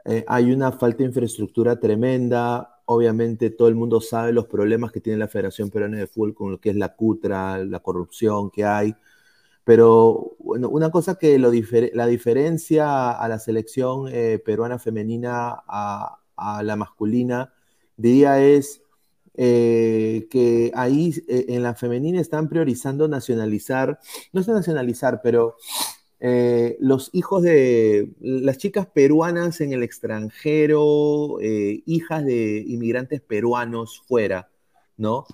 [0.08, 2.80] eh, hay una falta de infraestructura tremenda.
[2.84, 6.52] Obviamente todo el mundo sabe los problemas que tiene la Federación Peruana de Fútbol con
[6.52, 8.94] lo que es la cutra, la corrupción que hay.
[9.64, 16.20] Pero bueno, una cosa que la diferencia a la selección eh, peruana femenina a,
[16.62, 17.52] la masculina,
[17.96, 18.82] diría es
[19.34, 23.98] eh, que ahí en la femenina están priorizando nacionalizar,
[24.32, 25.56] no es nacionalizar, pero
[26.80, 34.50] los hijos de las chicas peruanas en el extranjero, hijas de inmigrantes peruanos fuera,
[34.96, 35.26] ¿no?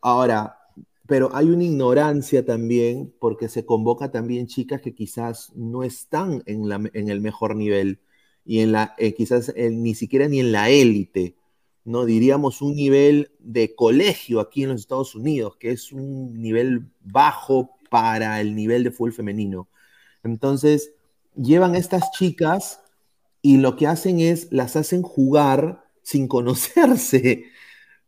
[0.00, 0.58] ahora,
[1.06, 6.70] pero hay una ignorancia también porque se convoca también chicas que quizás no están en,
[6.92, 8.00] en el mejor nivel
[8.46, 11.36] y en la, eh, quizás ni siquiera ni en la élite,
[11.84, 12.04] ¿no?
[12.06, 17.70] Diríamos un nivel de colegio aquí en los Estados Unidos, que es un nivel bajo
[17.90, 19.68] para el nivel de fútbol femenino.
[20.26, 20.92] Entonces,
[21.34, 22.80] llevan estas chicas
[23.42, 27.44] y lo que hacen es, las hacen jugar sin conocerse.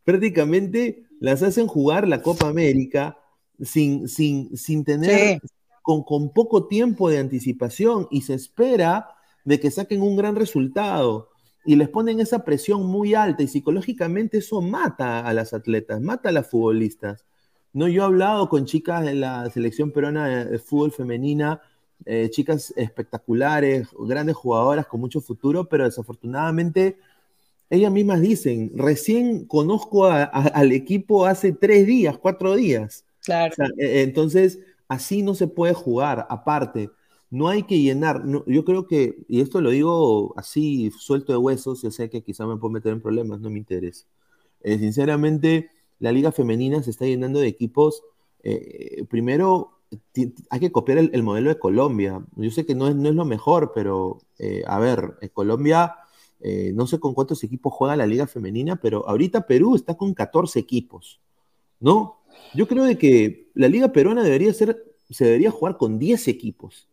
[0.05, 3.19] Prácticamente las hacen jugar la Copa América
[3.61, 5.41] sin, sin, sin tener,
[5.83, 9.09] con, con poco tiempo de anticipación y se espera
[9.45, 11.31] de que saquen un gran resultado
[11.65, 16.31] y les ponen esa presión muy alta y psicológicamente eso mata a las atletas, mata
[16.31, 17.27] a las futbolistas.
[17.73, 21.61] No, yo he hablado con chicas de la selección peruana de fútbol femenina,
[22.05, 26.97] eh, chicas espectaculares, grandes jugadoras con mucho futuro, pero desafortunadamente
[27.71, 33.05] ellas mismas dicen, recién conozco al equipo hace tres días, cuatro días.
[33.23, 33.55] Claro.
[33.77, 36.27] E, entonces, así no se puede jugar.
[36.31, 36.91] Aparte,
[37.31, 38.23] no hay que llenar.
[38.47, 42.47] yo creo que, y esto lo digo así, suelto de huesos, yo sé que quizá
[42.47, 44.07] me puedo meter en problemas, no me interesa.
[44.63, 48.03] Eh, sinceramente, la liga femenina se está llenando de equipos.
[48.43, 49.78] Eh, primero,
[50.51, 52.25] hay que copiar el, modelo de Colombia.
[52.37, 55.97] Yo sé que no es, no es lo mejor, pero eh, a ver, Colombia
[56.41, 60.15] eh, no sé con cuántos equipos juega la liga femenina, pero ahorita Perú está con
[60.15, 61.21] 14 equipos,
[61.81, 62.21] ¿no?
[62.55, 66.89] Yo creo de que la liga peruana debería ser, se debería jugar con 10 equipos,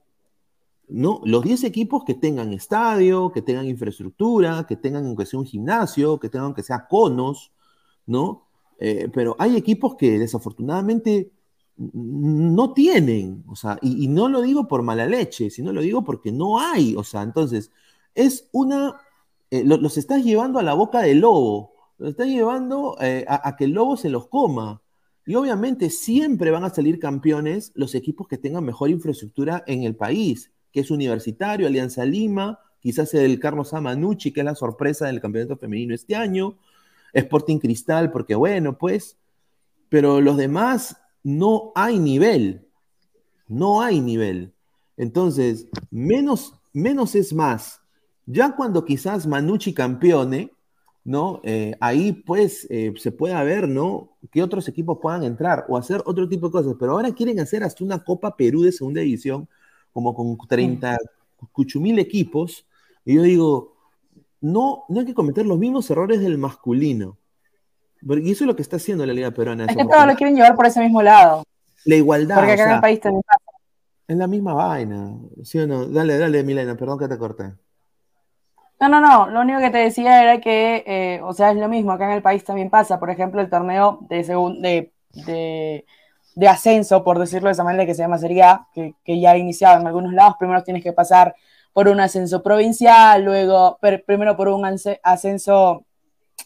[0.88, 1.22] ¿no?
[1.26, 6.20] Los 10 equipos que tengan estadio, que tengan infraestructura, que tengan aunque sea un gimnasio,
[6.20, 7.52] que tengan que sea conos,
[8.08, 8.48] ¿no?
[8.80, 11.32] Eh, pero hay equipos que desafortunadamente
[11.78, 16.32] no tienen, o sea, y, no lo digo por mala leche, sino lo digo porque
[16.32, 17.72] no hay, o sea, entonces
[18.14, 18.96] es una
[19.52, 23.66] eh, los estás llevando a la boca del lobo, los estás llevando eh, a, que
[23.66, 24.82] el lobo se los coma.
[25.26, 29.96] Y obviamente siempre van a salir campeones los equipos que tengan mejor infraestructura en el
[29.96, 35.22] país, que es Universitario, Alianza Lima, quizás el Carlos Amanucci, que es la sorpresa del
[35.22, 36.58] campeonato femenino este año,
[37.14, 39.18] Sporting Cristal, porque bueno, pues,
[39.90, 42.68] pero los demás no hay nivel,
[43.48, 44.54] no hay nivel.
[44.96, 47.82] Entonces, menos, menos es más.
[48.28, 50.52] Ya cuando quizás Manucci campeone,
[51.04, 51.42] ¿no?
[51.44, 54.12] Eh, ahí pues eh, se puede ver, ¿no?
[54.32, 57.64] Que otros equipos puedan entrar o hacer otro tipo de cosas, pero ahora quieren hacer
[57.64, 59.50] hasta una Copa Perú de segunda división,
[59.94, 60.96] como con 30,
[61.80, 62.68] mil equipos,
[63.04, 63.76] y yo digo,
[64.42, 67.18] no, no hay que cometer los mismos errores del masculino.
[68.08, 69.66] Y eso es lo que está haciendo la Liga Peruana.
[69.66, 71.44] Es que todos lo quieren llevar por ese mismo lado.
[71.86, 72.36] La igualdad.
[72.36, 73.24] Porque acá en el país también
[74.08, 75.86] Es la misma vaina, ¿sí o no?
[75.88, 77.54] Dale, dale, Milena, perdón que te corté.
[78.80, 81.70] No, no, no, lo único que te decía era que, eh, o sea, es lo
[81.70, 85.86] mismo, acá en el país también pasa, por ejemplo, el torneo de, de, de,
[86.36, 89.32] de, ascenso, por decirlo de esa manera, que se llama Serie A, que, que, ya
[89.32, 91.36] ha iniciado en algunos lados, primero tienes que pasar
[91.72, 94.66] por un ascenso provincial, luego, primero por un
[95.04, 95.86] ascenso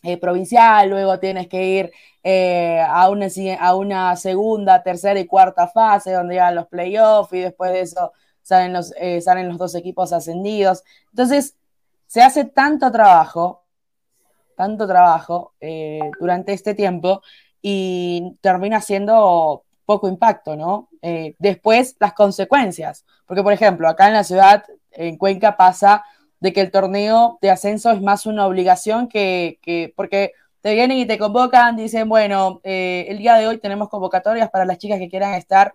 [0.02, 1.91] eh, provincial, luego tienes que ir
[2.24, 3.28] eh, a, una,
[3.60, 8.14] a una segunda, tercera y cuarta fase donde llegan los playoffs y después de eso
[8.41, 10.84] salen los, eh, salen los dos equipos ascendidos.
[11.10, 11.56] Entonces,
[12.08, 13.66] se hace tanto trabajo,
[14.56, 15.54] tanto trabajo
[16.20, 17.22] durante este tiempo
[17.62, 20.89] y termina siendo poco impacto, ¿no?
[21.38, 26.04] después, las consecuencias, porque por ejemplo, acá en la ciudad, en Cuenca pasa
[26.39, 30.97] de que el torneo de ascenso es más una obligación que, que porque te vienen
[30.97, 34.99] y te convocan, dicen, bueno, eh, el día de hoy tenemos convocatorias para las chicas
[34.99, 35.73] que quieran estar,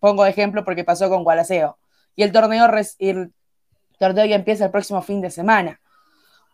[0.00, 1.78] pongo ejemplo porque pasó con Gualaceo,
[2.16, 2.68] y el torneo,
[2.98, 3.32] el
[3.98, 5.80] torneo ya empieza el próximo fin de semana.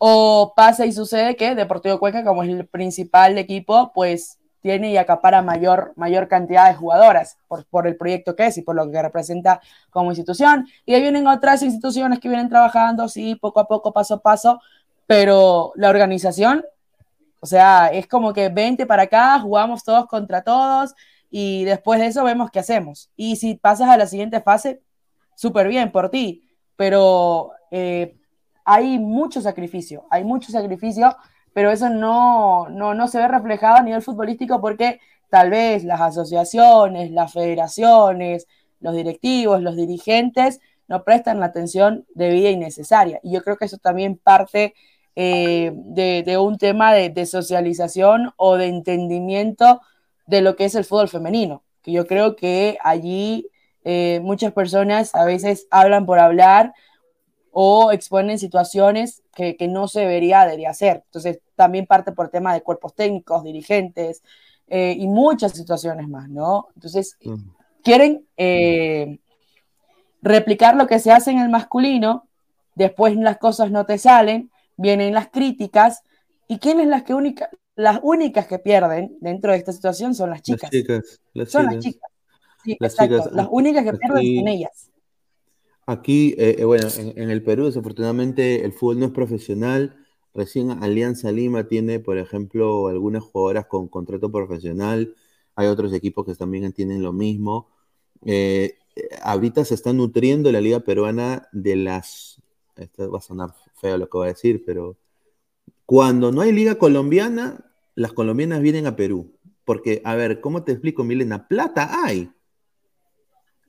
[0.00, 4.96] O pasa y sucede que Deportivo Cuenca, como es el principal equipo, pues tiene y
[4.96, 8.90] acapara mayor, mayor cantidad de jugadoras por, por, el proyecto que es y por lo
[8.90, 10.66] que representa como institución.
[10.84, 14.60] Y ahí vienen otras instituciones que vienen trabajando, sí, poco a poco, paso a paso,
[15.06, 16.64] pero la organización,
[17.40, 20.94] o sea, es como que 20 para acá, jugamos todos contra todos
[21.30, 23.10] y después de eso vemos qué hacemos.
[23.16, 24.82] Y si pasas a la siguiente fase,
[25.34, 26.44] súper bien por ti,
[26.76, 28.16] pero eh,
[28.64, 31.16] hay mucho sacrificio, hay mucho sacrificio
[31.52, 36.00] pero eso no, no, no se ve reflejado a nivel futbolístico porque tal vez las
[36.00, 38.46] asociaciones, las federaciones,
[38.80, 43.20] los directivos, los dirigentes no prestan la atención debida y necesaria.
[43.22, 44.74] Y yo creo que eso también parte
[45.16, 49.80] eh, de, un tema de, de, socialización o de entendimiento
[50.26, 53.48] de lo que es el fútbol femenino, que yo creo que allí
[53.84, 56.74] eh, muchas personas a veces hablan por hablar
[57.60, 61.02] o exponen situaciones que, que, no se debería, debería hacer.
[61.06, 64.22] Entonces, también parte por tema de cuerpos técnicos, dirigentes
[64.68, 66.68] eh, y muchas situaciones más, ¿no?
[66.76, 67.34] Entonces, mm.
[67.82, 69.18] quieren eh,
[70.22, 72.28] replicar lo que se hace en el masculino,
[72.76, 76.04] después las cosas no te salen, vienen las críticas,
[76.46, 80.42] y quiénes las que única, las únicas que pierden dentro de esta situación son las
[80.42, 80.62] chicas.
[80.62, 82.10] Las chicas las son las chicas.
[82.62, 83.30] Sí, las exacto.
[83.34, 84.87] las únicas que pierden son ellas.
[85.88, 89.96] Aquí, eh, eh, bueno, en, el Perú desafortunadamente el fútbol no es profesional.
[90.34, 95.14] Recién Alianza Lima tiene, por ejemplo, algunas jugadoras con contrato profesional.
[95.56, 97.70] Hay otros equipos que también tienen lo mismo.
[98.26, 98.76] Eh,
[99.22, 102.42] ahorita se está nutriendo la liga peruana de las...
[102.76, 104.98] Esto va a sonar feo lo que voy a decir, pero
[105.86, 107.64] cuando no hay liga colombiana,
[107.94, 109.32] las colombianas vienen a Perú.
[109.64, 111.48] Porque, a ver, ¿cómo te explico, Milena?
[111.48, 112.30] Plata hay.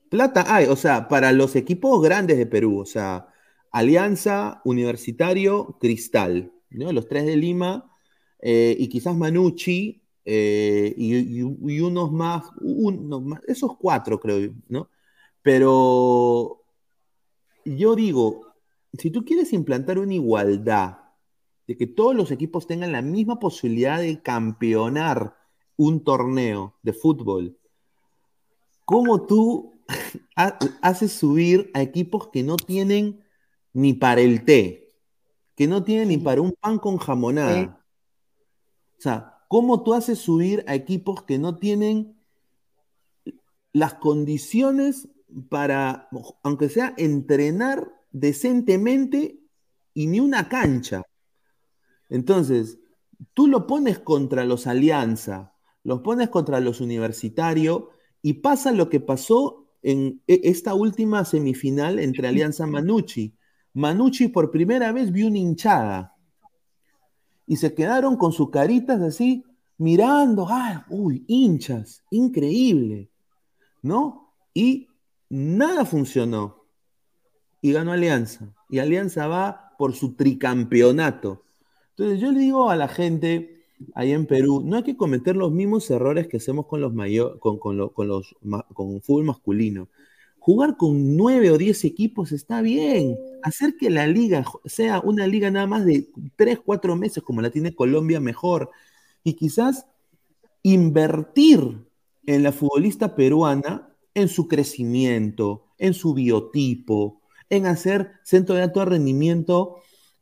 [0.10, 3.28] Plata hay, o sea, para los equipos grandes de Perú, o sea,
[3.72, 6.92] Alianza, Universitario, Cristal, ¿no?
[6.92, 7.92] Los tres de Lima
[8.42, 11.42] eh, y quizás Manucci eh, y,
[11.82, 12.46] unos más,
[13.22, 14.90] más, esos cuatro creo, ¿no?
[15.42, 16.64] Pero
[17.66, 18.54] yo digo,
[18.98, 20.98] si tú quieres implantar una igualdad,
[21.68, 25.36] de que todos los equipos tengan la misma posibilidad de campeonar
[25.78, 27.60] un torneo de fútbol,
[28.86, 29.79] ¿cómo tú
[30.82, 33.24] hace subir a equipos que no tienen
[33.74, 34.96] ni para el té,
[35.56, 37.86] que no tienen ni para un pan con jamonada.
[38.98, 42.20] O sea, ¿cómo tú haces subir a equipos que no tienen
[43.72, 45.10] las condiciones
[45.50, 46.10] para,
[46.44, 49.40] aunque sea, entrenar decentemente
[49.94, 51.04] y ni una cancha?
[52.10, 52.80] Entonces,
[53.34, 57.84] tú lo pones contra los Alianza, los pones contra los Universitarios
[58.22, 63.34] y pasa lo que pasó en e, esta última semifinal entre Alianza Manucci.
[63.74, 66.16] Manucci por primera vez vio una hinchada
[67.50, 69.44] y se quedaron con sus caritas así
[69.80, 72.04] mirando, ¡ay, uy, hinchas!
[72.12, 73.10] Increíble,
[73.82, 74.36] ¿no?
[74.54, 74.88] Y
[75.30, 76.66] nada funcionó.
[77.60, 78.54] Y ganó Alianza.
[78.70, 81.44] Y Alianza va por su tricampeonato.
[81.90, 83.59] Entonces yo le digo a la gente,
[83.94, 86.94] ahí en Perú, no hay que cometer los mismos errores que hacemos con los
[87.40, 89.90] con, con, con fútbol masculino.
[90.40, 93.18] Jugar con nueve o diez equipos está bien.
[93.44, 97.50] Hacer que la liga sea una liga nada más de tres, cuatro meses como la
[97.50, 98.72] tiene Colombia mejor.
[99.24, 99.86] Y quizás
[100.64, 101.86] invertir
[102.26, 108.84] en la futbolista peruana, en su crecimiento, en su biotipo, en hacer centro de alto
[108.86, 109.78] rendimiento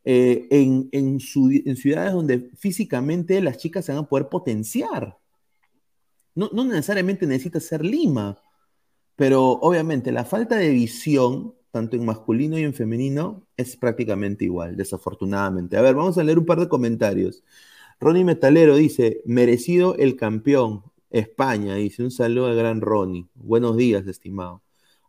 [0.10, 5.18] eh, en, ciudades donde físicamente las chicas se van a poder potenciar.
[6.34, 8.42] No, necesariamente necesita ser Lima,
[9.18, 14.78] Pero obviamente la falta de visión, tanto en masculino y en femenino, es prácticamente igual,
[14.78, 15.76] desafortunadamente.
[15.76, 17.44] A ver, vamos a leer un par de comentarios.
[18.00, 23.28] Ronnie Metalero dice, merecido el campeón, España, dice, un saludo al gran Ronnie.
[23.36, 24.62] Buenos días, estimado.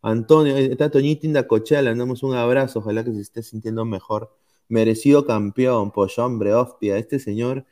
[0.03, 4.33] Antonio, está Toñita Indacochea, le damos un abrazo, ojalá que se esté sintiendo mejor.
[4.69, 7.67] Merecido campeón, pues hombre, hostia, este señor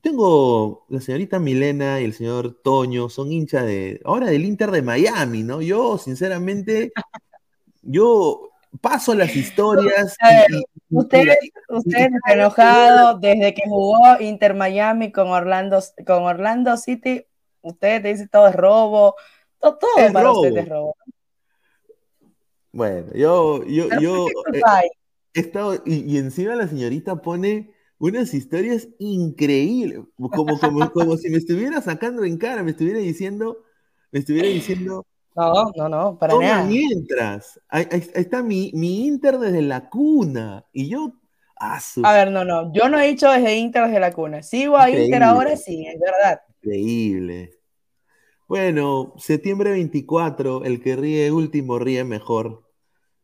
[0.00, 4.82] tengo la señorita Milena y el señor Toño, son hinchas de, ahora del Inter de
[4.82, 5.62] Miami, ¿no?
[5.62, 6.92] Yo, sinceramente,
[7.82, 10.16] yo paso las historias.
[10.90, 11.28] usted,
[11.68, 17.24] usted está enojado desde que jugó Inter Miami con Orlando, con Orlando City,
[17.62, 19.14] usted dice todo es robo,
[19.58, 20.96] todo, todo para usted es robo.
[22.72, 23.88] Bueno, yo, yo,
[24.28, 24.90] eh,
[25.34, 31.82] estado, y encima la señorita pone unas historias increíbles, como, como, como si me estuviera
[31.82, 33.62] sacando en cara, me estuviera diciendo,
[34.10, 35.06] me estuviera diciendo.
[35.36, 36.64] No, no, no, para nada.
[36.64, 41.12] Mientras, ahí, está mi, mi, Inter desde la cuna, y yo.
[41.60, 44.78] Ah, a ver, no, no, yo no he dicho desde Inter desde la cuna, sigo
[44.78, 46.40] a Inter ahora sí, es verdad.
[46.62, 47.52] Increíble.
[48.48, 52.62] Bueno, septiembre 24, el que ríe último ríe mejor.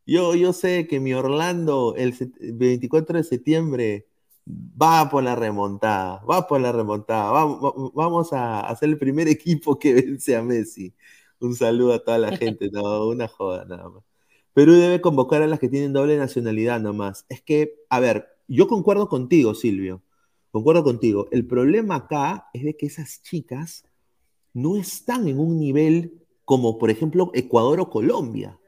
[0.06, 4.06] Yo, yo sé que mi Orlando, el 24 de septiembre,
[4.48, 7.32] va por la remontada, va por la remontada.
[7.32, 10.94] Vamos, a hacer el primer equipo que vence a Messi.
[11.40, 14.04] Un saludo a toda la gente, no, una joda nada más.
[14.54, 17.26] Perú debe convocar a las que tienen doble nacionalidad nomás.
[17.28, 20.02] Es que, a ver, yo concuerdo contigo, Silvio.
[20.50, 21.28] Concuerdo contigo.
[21.32, 23.84] El problema acá es de que esas chicas
[24.54, 28.58] no están en un nivel como, por ejemplo, Ecuador o Colombia.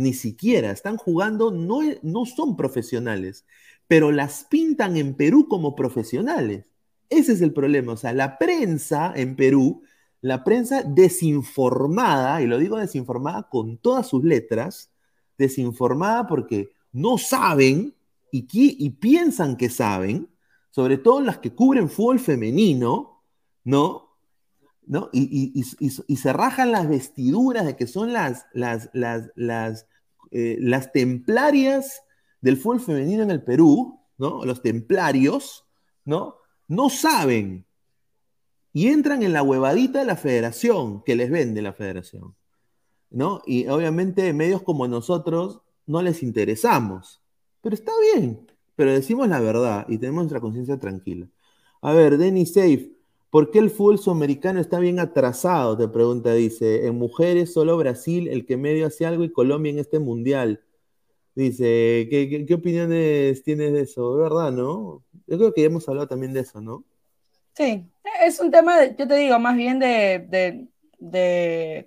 [0.00, 0.70] Ni siquiera.
[0.70, 3.44] Están jugando, no, no son profesionales
[3.90, 6.64] pero las pintan en Perú como profesionales.
[7.08, 7.94] Ese es el problema.
[7.94, 9.82] O sea, la prensa en Perú,
[10.20, 14.92] la prensa desinformada, y lo digo desinformada con todas sus letras,
[15.36, 17.92] desinformada porque no saben
[18.30, 20.28] y, y piensan que saben,
[20.70, 23.24] sobre todo las que cubren fútbol femenino,
[23.64, 24.14] ¿no?
[24.86, 25.10] ¿No?
[25.12, 29.86] Y, se rajan las vestiduras de que son las, las, las,
[30.30, 32.02] eh, las templarias
[32.40, 34.44] del fútbol femenino en el Perú, ¿no?
[34.44, 35.66] Los templarios,
[36.04, 36.36] ¿no?
[36.68, 37.66] No saben
[38.72, 42.36] y entran en la huevadita de la federación que les vende la federación,
[43.10, 43.42] ¿no?
[43.46, 47.22] Y obviamente medios como nosotros no les interesamos,
[47.60, 51.28] pero está bien, pero decimos la verdad y tenemos nuestra conciencia tranquila.
[51.82, 52.92] A ver, Denis Safe,
[53.30, 55.76] ¿por qué el fútbol sudamericano está bien atrasado?
[55.76, 59.78] Te pregunta, dice, en mujeres solo Brasil el que medio hace algo y Colombia en
[59.78, 60.62] este mundial.
[61.34, 64.16] Dice, ¿qué, opiniones tienes de eso?
[64.16, 65.04] ¿Verdad, no?
[65.26, 66.84] Yo creo que ya hemos hablado también de eso, ¿no?
[67.54, 67.84] Sí,
[68.22, 70.68] es un tema, yo te digo, más bien de,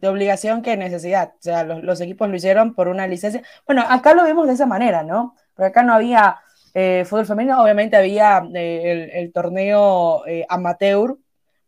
[0.02, 1.34] obligación que necesidad.
[1.39, 3.44] O sea, los, equipos lo hicieron por una licencia.
[3.66, 5.36] Bueno, acá lo vimos de esa manera, ¿no?
[5.54, 6.39] Porque acá no había
[6.74, 11.18] eh, fútbol femenino, obviamente había eh, el, torneo eh, amateur,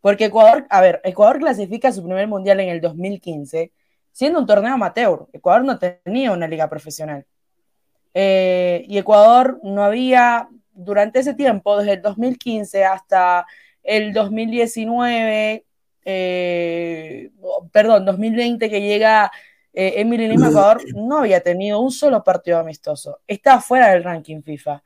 [0.05, 3.71] porque Ecuador, a ver, Ecuador clasifica su primer mundial en el 2015,
[4.11, 5.25] siendo un torneo amateur.
[5.33, 7.25] Ecuador no tenía una liga profesional.
[8.13, 13.47] Eh, y Ecuador no había, durante ese tiempo, desde el 2015 hasta
[13.81, 15.65] el 2019,
[16.05, 17.31] eh,
[17.71, 19.31] perdón, 2020 que llega
[19.73, 23.21] eh, Emily Lima, Ecuador no había tenido un solo partido amistoso.
[23.25, 24.83] Está fuera del ranking FIFA.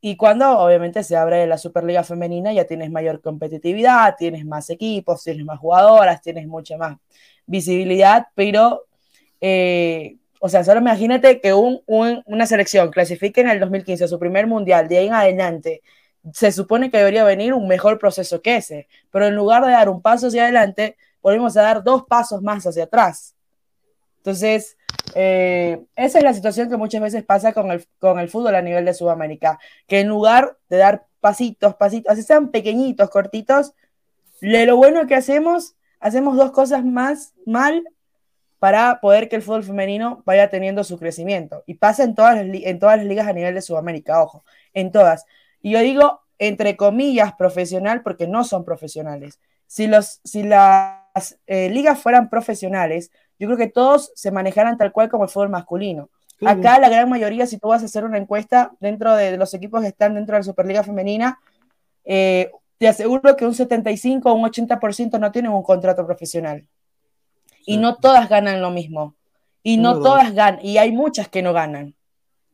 [0.00, 5.24] Y cuando obviamente se abre la Superliga Femenina ya tienes mayor competitividad, tienes más equipos,
[5.24, 6.98] tienes más jugadoras, tienes mucha más
[7.46, 8.84] visibilidad, pero
[10.38, 14.98] o sea, solo imagínate que una selección clasifique en el 2015 su primer mundial, de
[14.98, 15.82] ahí en adelante,
[16.32, 19.88] se supone que debería venir un mejor proceso que ese, pero en lugar de dar
[19.88, 23.34] un paso hacia adelante, volvemos a dar dos pasos más hacia atrás.
[24.18, 24.75] Entonces,
[25.14, 28.62] eh, esa es la situación que muchas veces pasa con el, con el fútbol a
[28.62, 33.74] nivel de Sudamérica, que en lugar de dar pasitos, pasitos, así sean pequeñitos, cortitos,
[34.40, 37.82] de lo bueno que hacemos, hacemos dos cosas más mal
[38.58, 41.62] para poder que el fútbol femenino vaya teniendo su crecimiento.
[41.66, 44.92] Y pasa en todas, las, en todas las ligas a nivel de Sudamérica, ojo, en
[44.92, 45.24] todas.
[45.62, 49.40] Y yo digo, entre comillas, profesional, porque no son profesionales.
[49.66, 54.92] Si, los, si las eh, ligas fueran profesionales, yo creo que todos se manejaran tal
[54.92, 56.08] cual como el fútbol masculino.
[56.44, 59.80] Acá la gran mayoría, si tú vas a hacer una encuesta dentro de los equipos
[59.80, 61.38] que están dentro de la Superliga Femenina,
[62.04, 66.66] eh, te aseguro que un 75 o un 80% no tienen un contrato profesional
[67.66, 69.14] y no todas ganan lo mismo.
[69.62, 71.96] Y no, todas ganan, y hay muchas que no ganan.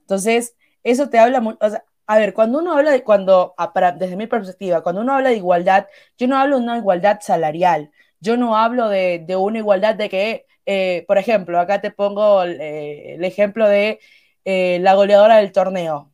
[0.01, 1.59] Entonces, eso te habla mucho,
[2.07, 5.28] a ver, cuando uno habla de, cuando, ah, para, desde mi perspectiva, cuando uno habla
[5.28, 5.87] de igualdad,
[6.18, 10.47] yo no hablo de una igualdad salarial, yo no hablo de, una igualdad de que,
[10.67, 13.99] eh, por ejemplo, acá te pongo eh, el ejemplo de
[14.45, 16.13] eh, la goleadora del torneo,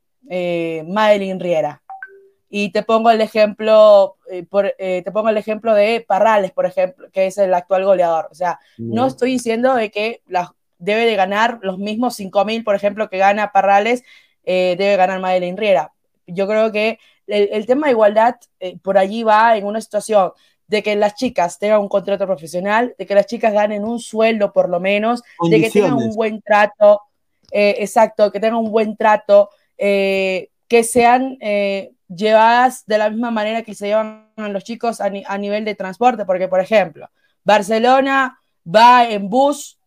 [0.87, 1.83] Madeline Riera.
[2.51, 7.37] Y te pongo el ejemplo, te pongo el ejemplo de Parrales, por ejemplo, que es
[7.37, 8.29] el actual goleador.
[8.31, 10.23] O sea, no estoy diciendo de que
[10.79, 14.03] debe de ganar los mismos 5.000, por ejemplo, que gana Parrales,
[14.45, 15.93] debe ganar Madeline Riera.
[16.27, 18.37] Yo creo que el, tema de igualdad
[18.83, 20.33] por allí va en una situación
[20.69, 24.53] de que las chicas tengan un contrato profesional, de que las chicas ganen un sueldo
[24.53, 27.01] por lo menos, de que tengan un buen trato,
[27.51, 33.31] eh, exacto, que tengan un buen trato, eh, que sean eh, llevadas de la misma
[33.31, 37.09] manera que se llevan los chicos a, nivel de transporte, porque por ejemplo,
[37.45, 39.79] Barcelona va en bus,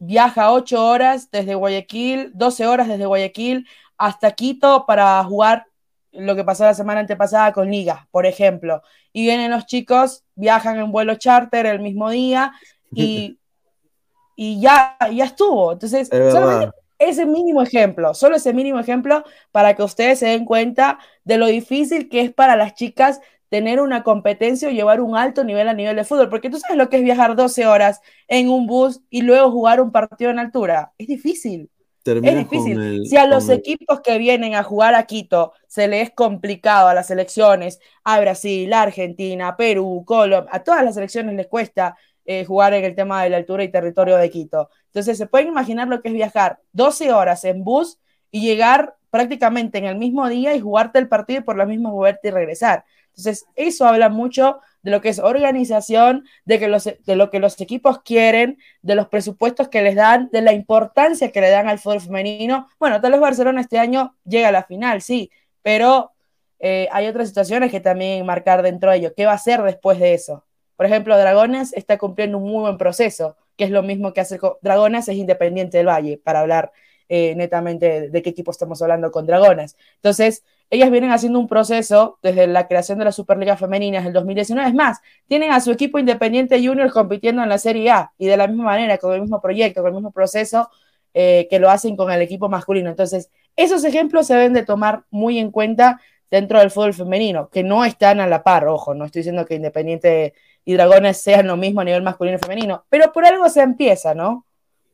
[0.00, 3.66] viaja 8 horas desde Guayaquil, 12 horas desde Guayaquil
[3.96, 5.66] hasta Quito para jugar
[6.14, 8.82] lo que pasó la semana antepasada con Liga, por ejemplo.
[9.12, 12.52] Y vienen los chicos, viajan en vuelo charter el mismo día
[12.92, 13.38] y,
[14.36, 15.72] y ya, ya estuvo.
[15.72, 20.98] Entonces, solamente ese mínimo ejemplo, solo ese mínimo ejemplo para que ustedes se den cuenta
[21.24, 25.44] de lo difícil que es para las chicas tener una competencia o llevar un alto
[25.44, 28.48] nivel a nivel de fútbol, porque tú sabes lo que es viajar 12 horas en
[28.48, 30.92] un bus y luego jugar un partido en altura.
[30.98, 31.70] Es difícil
[32.04, 33.06] es difícil.
[33.06, 36.94] si a los equipos que vienen a jugar a Quito se les es complicado a
[36.94, 41.96] las selecciones, a Brasil, a Argentina, a Perú, Colombia, a todas las selecciones les cuesta
[42.26, 44.70] eh, jugar en el tema de la altura y territorio de Quito.
[44.86, 47.98] Entonces, se pueden imaginar lo que es viajar 12 horas en bus
[48.30, 51.90] y llegar prácticamente en el mismo día y jugarte el partido y por lo mismo
[51.90, 52.84] moverte y regresar.
[53.08, 57.40] Entonces, eso habla mucho de lo que es organización, de, que los, de lo que
[57.40, 61.68] los equipos quieren, de los presupuestos que les dan, de la importancia que le dan
[61.68, 62.68] al fútbol femenino.
[62.78, 65.30] Bueno, tal vez Barcelona este año llega a la final, sí,
[65.62, 66.12] pero
[66.60, 69.14] eh, hay otras situaciones que también marcar dentro de ello.
[69.16, 70.44] ¿Qué va a hacer después de eso?
[70.76, 74.38] Por ejemplo, Dragones está cumpliendo un muy buen proceso, que es lo mismo que hace
[74.60, 76.72] Dragones, es Independiente del Valle, para hablar
[77.08, 79.76] eh, netamente de qué equipo estamos hablando con Dragones.
[79.96, 84.12] Entonces, ellas vienen haciendo un proceso desde la creación de la Superliga Femenina en el
[84.12, 84.68] 2019.
[84.68, 88.36] Es más, tienen a su equipo Independiente Junior compitiendo en la Serie A y de
[88.36, 90.68] la misma manera, con el mismo proyecto, con el mismo proceso
[91.12, 92.90] eh, que lo hacen con el equipo masculino.
[92.90, 96.00] Entonces, esos ejemplos se deben de tomar muy en cuenta
[96.30, 99.54] dentro del fútbol femenino, que no están a la par, ojo, no estoy diciendo que
[99.54, 100.34] Independiente
[100.64, 104.14] y Dragones sean lo mismo a nivel masculino y femenino, pero por algo se empieza,
[104.14, 104.44] ¿no?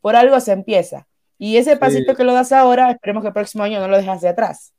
[0.02, 1.06] Por algo se empieza.
[1.38, 4.20] Y ese pasito que lo das ahora, esperemos que el próximo año no lo dejas
[4.20, 4.74] de atrás.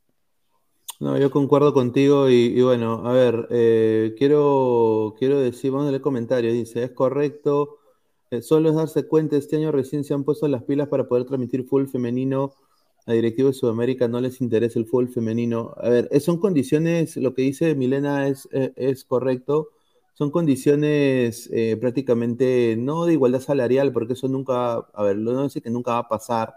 [1.02, 6.02] No, yo concuerdo contigo y, bueno, a ver, eh, quiero, quiero decir, vamos a leer
[6.04, 7.80] comentarios, dice, es correcto,
[8.30, 11.26] eh, solo es darse cuenta, este año recién se han puesto las pilas para poder
[11.26, 12.54] transmitir full femenino
[13.08, 15.74] a directivo de Sudamérica, no les interesa el fútbol femenino.
[15.78, 19.70] A ver, son condiciones, lo que dice Milena es, eh, es correcto,
[20.14, 21.50] son condiciones
[21.80, 25.98] prácticamente no de igualdad salarial, porque eso nunca, a ver, no sé que nunca va
[26.00, 26.54] a pasar,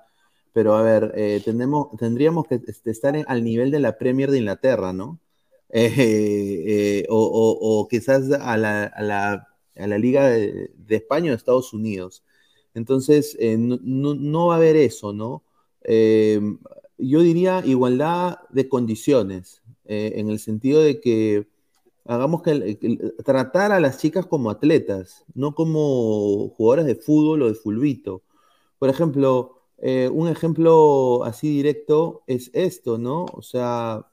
[0.54, 4.94] pero a ver, eh, tendríamos que este, estar al nivel de la Premier de Inglaterra,
[4.94, 5.20] ¿no?
[5.76, 9.48] Eh, eh, o, quizás a la,
[9.98, 12.22] Liga de, España o Estados Unidos.
[12.74, 15.42] Entonces, no, va a haber eso, ¿no?
[16.96, 21.48] yo diría igualdad de condiciones, en el sentido de que
[22.04, 27.54] hagamos que, tratar a las chicas como atletas, no como jugadoras de fútbol o de
[27.54, 28.22] fulbito.
[28.78, 33.26] Por ejemplo, eh, un ejemplo así directo es esto, ¿no?
[33.32, 34.06] O sea,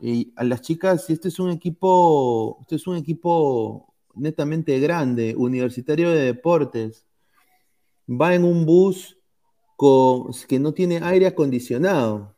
[0.00, 5.34] y a las chicas, si este es un equipo, este es un equipo netamente grande,
[5.36, 7.06] universitario de deportes,
[8.08, 9.18] va en un bus
[9.76, 12.36] con, que no tiene aire acondicionado,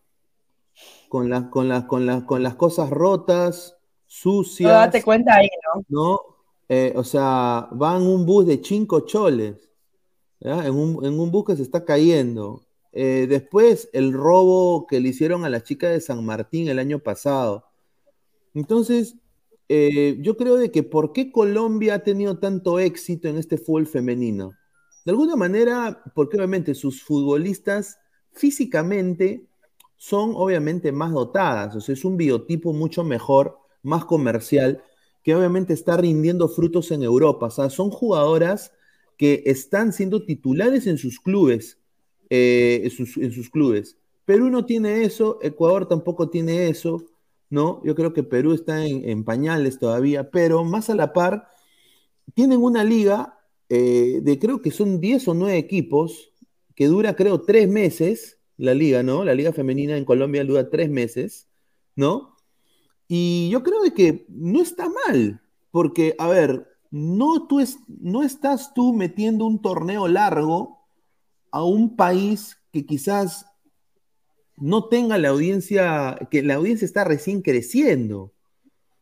[1.08, 4.70] con, las con, las con, con las cosas rotas, sucias.
[4.70, 5.84] date cuenta ahí, ¿no?
[5.88, 6.20] ¿no?
[6.68, 9.71] Eh, o sea, va en un bus de cinco choles
[10.44, 12.62] en un, en bus que se está cayendo.
[12.92, 16.98] Eh, después, el robo que le hicieron a la chica de San Martín el año
[16.98, 17.64] pasado.
[18.54, 19.16] Entonces,
[19.68, 23.86] eh, yo creo de que por qué Colombia ha tenido tanto éxito en este fútbol
[23.86, 24.52] femenino.
[25.04, 27.98] De alguna manera, porque obviamente sus futbolistas
[28.32, 29.46] físicamente
[29.96, 34.82] son obviamente más dotadas, o sea, es un biotipo mucho mejor, más comercial,
[35.22, 37.46] que obviamente está rindiendo frutos en Europa.
[37.46, 38.72] O sea, son jugadoras
[39.16, 41.78] que están siendo titulares en sus clubes,
[42.30, 43.96] eh, en, sus, clubes.
[44.24, 47.04] Perú no tiene eso, Ecuador tampoco tiene eso,
[47.50, 47.82] ¿no?
[47.84, 51.48] Yo creo que Perú está en, pañales todavía, pero más a la par,
[52.34, 53.38] tienen una liga
[53.68, 56.32] eh, de creo que son 10 o 9 equipos,
[56.74, 59.24] que dura creo 3 meses, la liga, ¿no?
[59.24, 61.48] La liga femenina en Colombia dura 3 meses,
[61.96, 62.36] ¿no?
[63.08, 68.74] Y yo creo de que no está mal, porque, a ver, no, tú no estás
[68.74, 70.84] tú metiendo un torneo largo
[71.50, 73.46] a un país que quizás
[74.58, 78.32] no tenga la audiencia, que la audiencia está recién creciendo,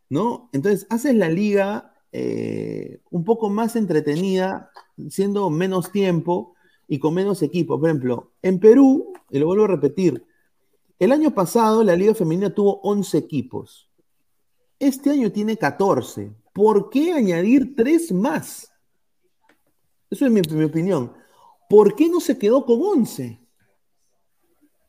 [0.09, 0.49] ¿no?
[0.53, 4.71] Entonces, haces la liga eh, un poco más entretenida,
[5.09, 6.55] siendo menos tiempo
[6.87, 7.81] y con menos equipos.
[7.81, 10.25] Por ejemplo, en Perú, y lo vuelvo a repetir,
[11.01, 13.91] el año pasado la liga femenina tuvo 11 equipos.
[14.79, 16.31] Este año tiene 14.
[16.53, 18.71] ¿Por qué añadir tres más?
[20.11, 21.13] Eso es mi, opinión.
[21.69, 23.39] ¿Por qué no se quedó con 11?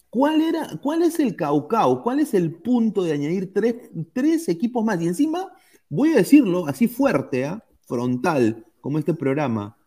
[0.09, 2.01] ¿Cuál, era, ¿Cuál es el caucao?
[2.01, 4.99] ¿Cuál es el punto de añadir tres, equipos más?
[5.01, 5.53] Y encima,
[5.87, 7.63] voy a decirlo así fuerte, ¿ah?
[7.87, 9.77] frontal, como este programa.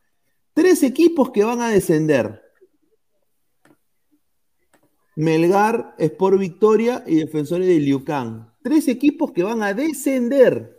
[0.55, 2.41] Tres equipos que van a descender.
[5.17, 8.53] Melgar, Sport Victoria y Defensores de Liucán.
[8.63, 10.79] Tres equipos que van a descender.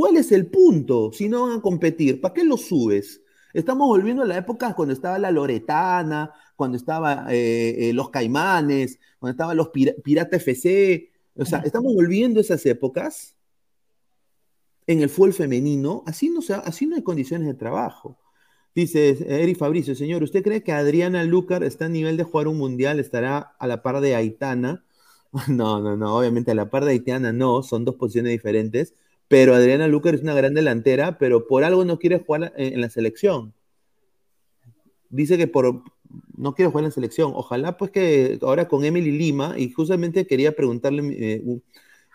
[0.00, 2.22] ¿Cuál es el punto si no van a competir?
[2.22, 3.20] ¿Para qué los subes?
[3.52, 8.98] Estamos volviendo a la época cuando estaba la Loretana, cuando estaba eh, eh, los Caimanes,
[9.18, 11.10] cuando estaban los Pirata FC.
[11.36, 13.36] O sea, estamos volviendo a esas épocas
[14.86, 16.02] en el fútbol femenino.
[16.06, 18.18] Así no, así no hay condiciones de trabajo.
[18.74, 22.56] Dice Eri Fabricio, señor, ¿usted cree que Adriana Lucar está a nivel de jugar un
[22.56, 23.00] mundial?
[23.00, 24.82] ¿Estará a la par de Aitana?
[25.48, 28.94] No, no, no, obviamente a la par de Aitana no, son dos posiciones diferentes,
[29.30, 32.90] pero Adriana Lucar es una gran delantera, pero por algo no quiere jugar en la
[32.90, 33.54] selección.
[35.08, 35.84] Dice que por,
[36.36, 37.30] no quiero jugar en la selección.
[37.36, 41.60] Ojalá pues que ahora con Emily Lima, y justamente quería preguntarle, eh,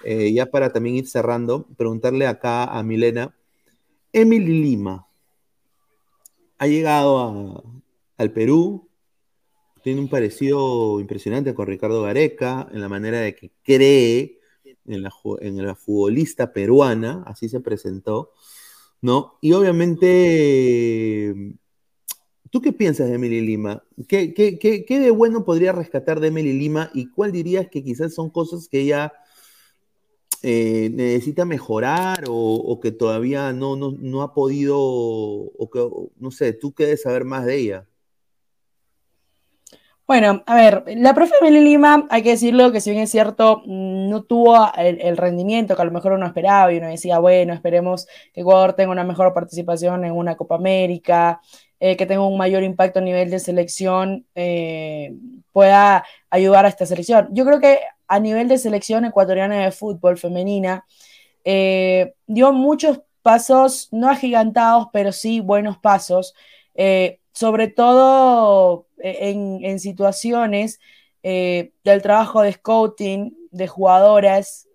[0.03, 3.33] eh, ya para también ir cerrando, preguntarle acá a Milena,
[4.11, 5.07] Emily Lima
[6.57, 7.63] ha llegado
[8.17, 8.89] al Perú,
[9.83, 14.41] tiene un parecido impresionante con Ricardo Gareca, en la manera de que cree
[14.87, 15.11] en la,
[15.41, 18.31] en la futbolista peruana, así se presentó,
[19.01, 19.37] ¿no?
[19.41, 21.33] Y obviamente
[22.55, 23.83] ¿Tú qué piensas de Emily Lima?
[24.07, 28.29] ¿Qué, qué, de bueno podría rescatar de Emily Lima y cuál dirías que quizás son
[28.29, 29.11] cosas que ella
[30.41, 35.85] eh, necesita mejorar o, que todavía no, no, ha podido, o que,
[36.17, 37.87] no sé, tú quieres saber más de ella?
[40.07, 43.63] Bueno, a ver, la profe Emily Lima, hay que decirlo que si bien es cierto,
[43.65, 48.05] no tuvo el, rendimiento que a lo mejor uno esperaba y uno decía, bueno, esperemos
[48.31, 51.41] que Ecuador tenga una mejor participación en una Copa América,
[51.79, 55.15] eh, que tenga un mayor impacto a nivel de selección, eh,
[55.51, 57.29] pueda ayudar a esta selección.
[57.31, 60.85] Yo creo que a nivel de selección ecuatoriana de fútbol femenina,
[61.43, 66.35] eh, dio muchos pasos, no agigantados, pero sí buenos pasos,
[67.35, 70.79] sobre todo en, en situaciones
[71.21, 74.67] del trabajo de scouting, de jugadoras,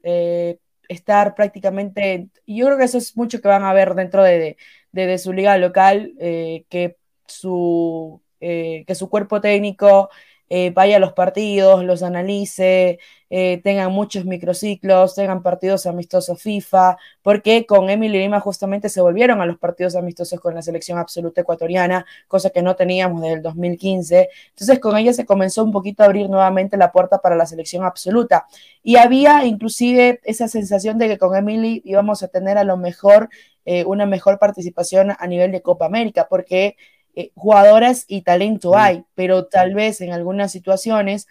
[0.91, 4.57] estar prácticamente, yo creo que eso es mucho que van a ver dentro de,
[4.91, 6.97] de, su liga local, eh, que,
[7.27, 10.11] su, eh, que su cuerpo técnico
[10.49, 12.99] eh, vaya a los partidos, los analice,
[13.33, 19.41] eh, tengan muchos microciclos, tengan partidos amistosos FIFA, porque con Emily Lima justamente se volvieron
[19.41, 23.43] a los partidos amistosos con la selección absoluta ecuatoriana, cosa que no teníamos desde el
[23.43, 24.29] 2015.
[24.49, 27.85] Entonces con ella se comenzó un poquito a abrir nuevamente la puerta para la selección
[27.85, 28.47] absoluta.
[28.83, 33.29] Y había inclusive esa sensación de que con Emily íbamos a tener a lo mejor
[33.65, 36.77] eh, una mejor participación a nivel de Copa América, porque
[37.15, 41.29] eh, jugadoras y talento hay, pero tal vez en algunas situaciones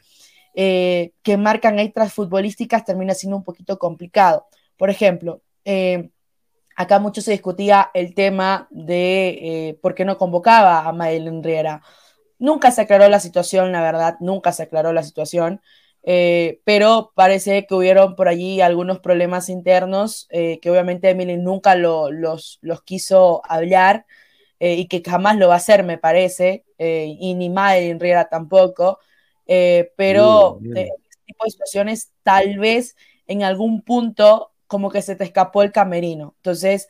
[0.53, 4.47] eh, que marcan extras futbolísticas termina siendo un poquito complicado.
[4.77, 6.09] Por ejemplo, eh,
[6.75, 11.81] acá mucho se discutía el tema de por qué no convocaba a Madeline Riera.
[12.37, 15.61] Nunca se aclaró la situación, la verdad, nunca se aclaró la situación.
[16.01, 23.41] pero parece que hubieron por allí algunos problemas internos que obviamente Emily nunca los, quiso
[23.45, 24.05] hablar
[24.59, 28.27] eh, y que jamás lo va a hacer, me parece, eh, y ni Madeline Riera
[28.29, 28.99] tampoco,
[29.51, 32.95] eh, pero en este tipo de situaciones tal vez
[33.25, 36.35] en algún punto como que se te escapó el camerino.
[36.37, 36.87] Entonces,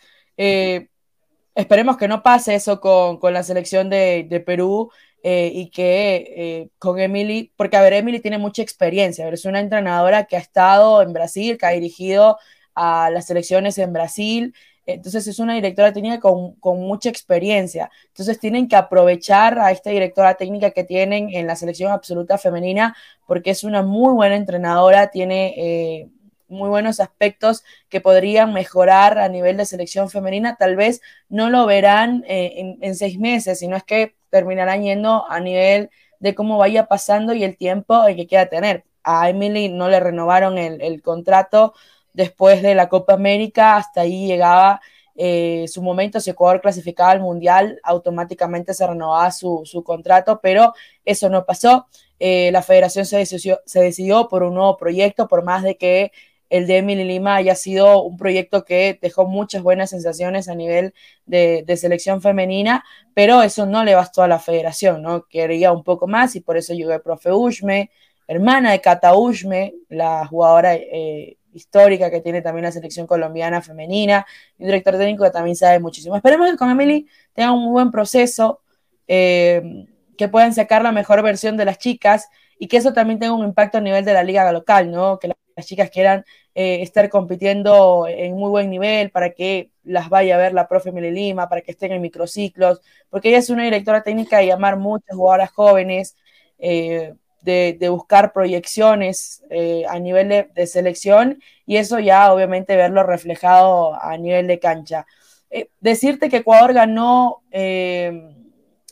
[1.55, 4.91] esperemos que no pase eso con, con la selección de, de Perú
[5.23, 10.35] y que con Emily, porque a ver, Emily tiene mucha experiencia, es una entrenadora que
[10.35, 12.37] ha estado en Brasil, que ha dirigido
[12.75, 14.53] a las selecciones en Brasil,
[14.93, 17.91] entonces es una directora técnica con, mucha experiencia.
[18.07, 22.95] Entonces tienen que aprovechar a esta directora técnica que tienen en la selección absoluta femenina
[23.27, 26.09] porque es una muy buena entrenadora, tiene eh,
[26.47, 30.55] muy buenos aspectos que podrían mejorar a nivel de selección femenina.
[30.55, 35.39] Tal vez no lo verán eh, en, seis meses, sino es que terminarán yendo a
[35.39, 38.83] nivel de cómo vaya pasando y el tiempo que quiera tener.
[39.03, 41.73] A Emily no le renovaron el, el contrato
[42.13, 44.81] después de la Copa América, hasta ahí llegaba
[45.15, 51.29] eh, su momento, si Ecuador clasificaba al Mundial, automáticamente se renovaba su, contrato, pero eso
[51.29, 51.87] no pasó.
[52.19, 56.11] Eh, la federación se decidió, se decidió por un nuevo proyecto, por más de que
[56.49, 60.93] el de Emily Lima haya sido un proyecto que dejó muchas buenas sensaciones a nivel
[61.25, 62.83] de, selección femenina,
[63.13, 65.25] pero eso no le bastó a la federación, ¿no?
[65.27, 67.91] Quería un poco más y por eso llegó el profe Ushme,
[68.27, 74.25] hermana de Cata Ushme, la jugadora eh, histórica que tiene también la selección colombiana femenina,
[74.57, 76.15] y un director técnico que también sabe muchísimo.
[76.15, 78.61] Esperemos que con Emily tenga un muy buen proceso,
[79.07, 79.87] eh,
[80.17, 82.29] que puedan sacar la mejor versión de las chicas
[82.59, 85.17] y que eso también tenga un impacto a nivel de la liga local, ¿no?
[85.17, 90.35] Que las chicas quieran eh, estar compitiendo en muy buen nivel para que las vaya
[90.35, 93.63] a ver la profe Emily Lima, para que estén en microciclos, porque ella es una
[93.63, 96.17] directora técnica de llamar muchas jugadoras jóvenes,
[96.57, 103.93] eh, de, buscar proyecciones eh, a nivel de, selección y eso ya obviamente verlo reflejado
[104.01, 105.05] a nivel de cancha.
[105.49, 108.35] Eh, decirte que Ecuador ganó eh,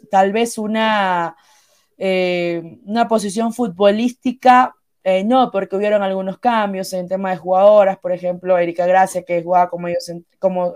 [0.09, 1.35] tal vez una,
[1.97, 4.73] una posición futbolística,
[5.25, 9.69] no, porque hubieron algunos cambios en tema de jugadoras, por ejemplo, Erika Gracia, que jugaba
[9.69, 9.87] como,
[10.37, 10.75] como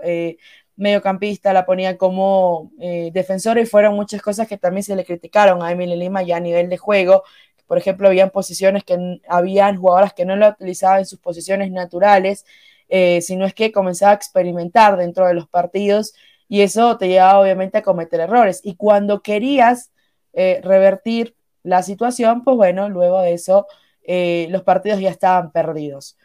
[0.76, 5.70] mediocampista, la ponía como defensora y fueron muchas cosas que también se le criticaron a
[5.70, 7.24] Emily Lima ya a nivel de juego,
[7.72, 12.44] por ejemplo, habían posiciones que habían jugadoras que no lo utilizaban en sus posiciones naturales,
[12.90, 16.12] eh, sino es que comenzaba a experimentar dentro de los partidos
[16.50, 18.60] y eso te llevaba obviamente a cometer errores.
[18.62, 19.90] Y cuando querías
[20.34, 23.66] eh, revertir la situación, pues bueno, luego de eso
[24.02, 26.18] eh, los partidos ya estaban perdidos.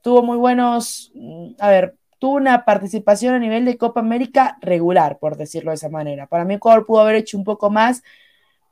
[0.00, 5.20] tuvo muy buenos, mm, a ver, tuvo una participación a nivel de Copa América regular,
[5.20, 6.26] por decirlo de esa manera.
[6.26, 8.02] Para mí Ecuador pudo haber hecho un poco más,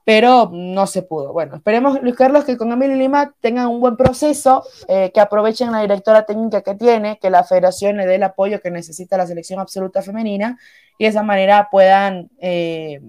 [0.05, 1.32] pero no se pudo.
[1.32, 5.72] Bueno, esperemos, Luis Carlos, que con Emily Lima tengan un buen proceso, eh, que aprovechen
[5.72, 9.26] la directora técnica que tiene, que la federación le dé el apoyo que necesita la
[9.26, 10.59] selección absoluta femenina
[10.98, 13.00] y de esa manera puedan eh,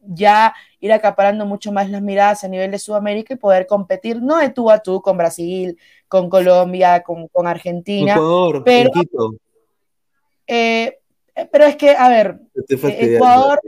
[0.00, 4.38] ya ir acaparando mucho más las miradas a nivel de Sudamérica y poder competir, no
[4.38, 5.78] de tú a tú con Brasil,
[6.08, 8.18] con Colombia, con, Argentina,
[8.64, 8.90] pero...
[10.46, 10.98] Eh,
[11.50, 13.58] pero es que, a ver, Ecuador,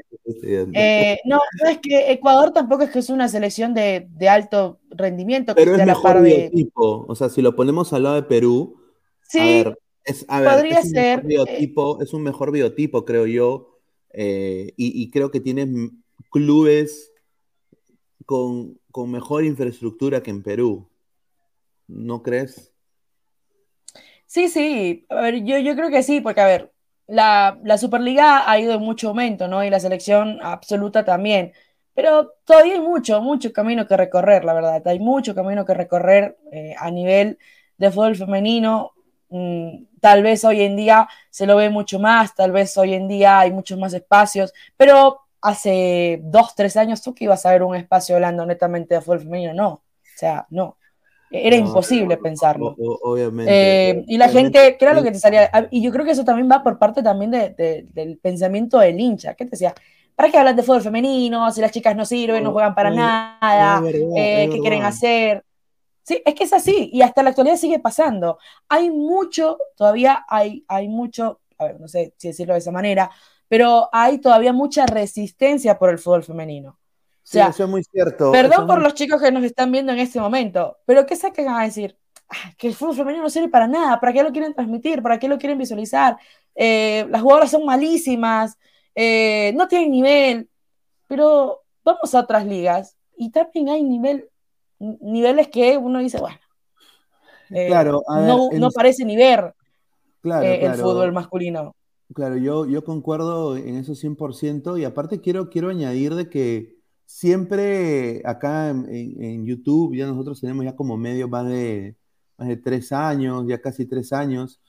[0.42, 5.54] eh, no, es que Ecuador tampoco es que es una selección de, alto rendimiento.
[5.54, 7.06] Pero es mejor biotipo.
[7.08, 8.76] O sea, si lo ponemos al lado de Perú,
[9.28, 9.64] sí,
[10.04, 11.24] es, podría ser.
[11.24, 13.80] Biotipo, es un mejor biotipo, creo yo.
[14.10, 15.90] Eh, y, creo que tiene
[16.30, 17.12] clubes
[18.26, 20.88] con, mejor infraestructura que en Perú.
[21.86, 22.72] ¿No crees?
[24.26, 25.06] Sí, sí.
[25.08, 26.73] A ver, yo, yo creo que sí, porque a ver,
[27.06, 29.64] la, Superliga ha ido en mucho aumento, ¿no?
[29.64, 31.52] Y la selección absoluta también.
[31.94, 34.82] Pero todavía hay mucho, mucho camino que recorrer, la verdad.
[34.86, 37.38] Hay mucho camino que recorrer eh, a nivel
[37.78, 38.92] de fútbol femenino.
[39.28, 43.08] Mm, tal vez hoy en día se lo ve mucho más, tal vez hoy en
[43.08, 47.62] día hay muchos más espacios, pero hace dos, tres años tú que ibas a ver
[47.62, 49.68] un espacio hablando netamente de fútbol femenino, no.
[49.70, 50.78] O sea, no.
[51.42, 52.76] Era imposible pensarlo.
[52.78, 53.90] obviamente.
[53.90, 55.50] Eh, y la gente, ¿qué era lo que te salía?
[55.52, 59.34] Ah, y yo creo que eso también va por parte también del pensamiento del hincha.
[59.34, 59.74] ¿Qué te decía?
[60.14, 61.50] ¿Para qué hablan de fútbol femenino?
[61.50, 63.82] Si las chicas no sirven, no juegan para nada,
[64.16, 65.44] eh, ¿qué quieren hacer?
[66.02, 68.38] Sí, es que es así, y hasta la actualidad sigue pasando.
[68.68, 73.10] Hay mucho, todavía hay, hay mucho, a ver, no sé si decirlo de esa manera,
[73.48, 76.78] pero hay todavía mucha resistencia por el fútbol femenino
[77.26, 78.30] sea, eso es muy cierto.
[78.32, 81.62] Perdón por los chicos que nos están viendo en este momento, pero ¿qué saquen a
[81.62, 81.96] decir?
[82.28, 85.02] Ah, que el fútbol femenino no sirve para nada, ¿para qué lo quieren transmitir?
[85.02, 86.16] ¿Para qué lo quieren visualizar?
[86.54, 88.56] Eh, las jugadoras son malísimas,
[88.94, 90.48] eh, no tienen nivel,
[91.08, 94.28] pero vamos a otras ligas y también hay nivel,
[94.78, 96.38] niveles que uno dice, bueno,
[97.50, 99.54] eh, claro, no, parece ni ver
[100.22, 101.74] el fútbol masculino.
[102.14, 106.73] Claro, yo, yo concuerdo en eso 100% y aparte quiero, quiero añadir de que
[107.06, 111.96] siempre acá en, YouTube, ya nosotros tenemos ya como medio más de,
[112.38, 114.60] más de tres años, ya casi tres años.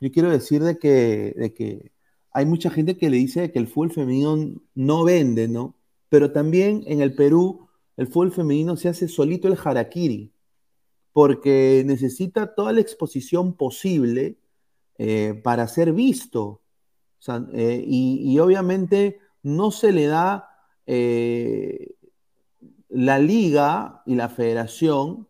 [0.00, 1.92] Yo quiero decir de que, de que
[2.32, 4.36] hay mucha gente que le dice que el fútbol femenino
[4.74, 5.76] no vende, ¿no?
[6.08, 10.32] Pero también en el Perú el fútbol femenino se hace solito el harakiri,
[11.12, 14.38] porque necesita toda la exposición posible
[14.98, 16.60] eh, para ser visto.
[17.52, 20.53] Eh, y obviamente no se le da
[20.86, 21.94] eh,
[22.88, 25.28] la liga y la federación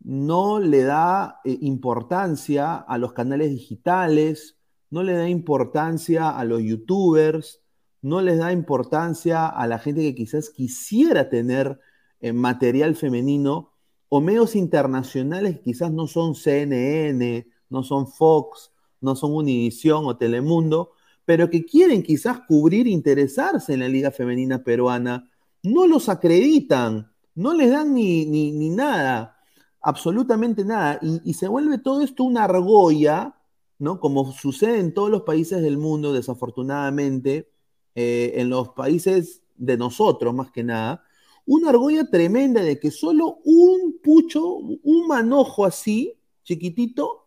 [0.00, 4.58] no le da eh, importancia a los canales digitales,
[4.90, 7.62] no le da importancia a los youtubers,
[8.02, 11.80] no les da importancia a la gente que quizás quisiera tener
[12.20, 13.72] eh, material femenino
[14.08, 20.16] o medios internacionales que quizás no son CNN, no son Fox, no son Univisión o
[20.16, 20.92] Telemundo,
[21.24, 25.30] pero que quieren quizás cubrir, interesarse en la Liga Femenina Peruana,
[25.62, 29.38] no los acreditan, no les dan ni, ni, nada,
[29.80, 33.36] absolutamente nada, y, se vuelve todo esto una argolla,
[33.78, 33.98] ¿no?
[34.00, 37.50] Como sucede en todos los países del mundo, desafortunadamente,
[37.94, 41.02] eh, en los países de nosotros más que nada,
[41.46, 47.26] una argolla tremenda de que solo un pucho, un manojo así, chiquitito,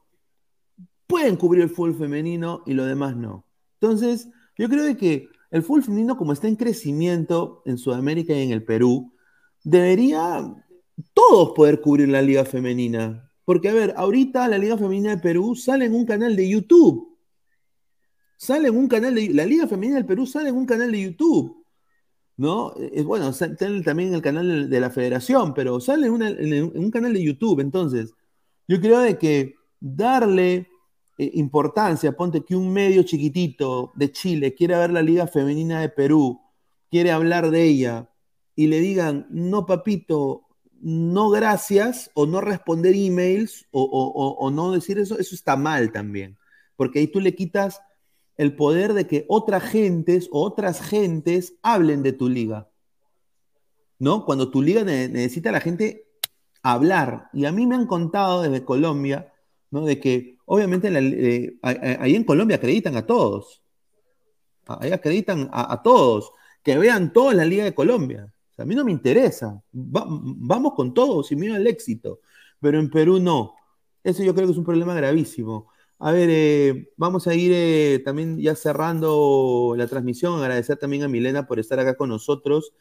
[1.07, 3.46] pueden cubrir el fútbol femenino y lo demás no.
[3.79, 8.51] Entonces, yo creo que el fútbol femenino, como está en crecimiento en Sudamérica y en
[8.51, 9.13] el Perú,
[9.63, 10.53] debería
[11.13, 13.31] todos poder cubrir la liga femenina.
[13.45, 17.17] Porque, a ver, ahorita la liga femenina de Perú sale en un canal de YouTube.
[18.35, 19.29] Sale en un canal de...
[19.33, 21.65] La liga femenina del Perú sale en un canal de YouTube.
[22.37, 22.73] ¿no?
[22.75, 27.23] Es bueno, también en el canal de la federación, pero sale en, un canal de
[27.23, 27.59] YouTube.
[27.59, 28.13] Entonces,
[28.67, 30.69] yo creo de que darle
[31.17, 35.89] eh, importancia, ponte que un medio chiquitito de Chile quiere ver la Liga Femenina de
[35.89, 36.41] Perú,
[36.89, 38.09] quiere hablar de ella,
[38.55, 40.47] y le digan, no, papito,
[40.81, 46.37] no gracias, o no responder emails, o, o no decir eso, eso está mal también.
[46.75, 47.81] Porque ahí tú le quitas
[48.37, 52.69] el poder de que otras gentes o otras gentes hablen de tu liga.
[53.99, 54.25] ¿No?
[54.25, 56.07] Cuando tu liga necesita a la gente
[56.61, 57.29] hablar.
[57.33, 59.33] Y a mí me han contado desde Colombia,
[59.71, 59.85] ¿no?
[59.85, 63.61] De que obviamente eh, ahí en Colombia acreditan a todos.
[64.65, 66.31] Ahí acreditan a, todos.
[66.63, 68.33] Que vean toda la liga de Colombia.
[68.57, 69.61] a mí no me interesa.
[69.71, 72.19] vamos con todos y mira el éxito.
[72.59, 73.55] Pero en Perú no.
[74.03, 75.69] Eso yo creo que es un problema gravísimo.
[75.99, 80.39] A ver, eh, vamos a ir eh, también ya cerrando la transmisión.
[80.39, 82.73] Agradecer también a Milena por estar acá con nosotros.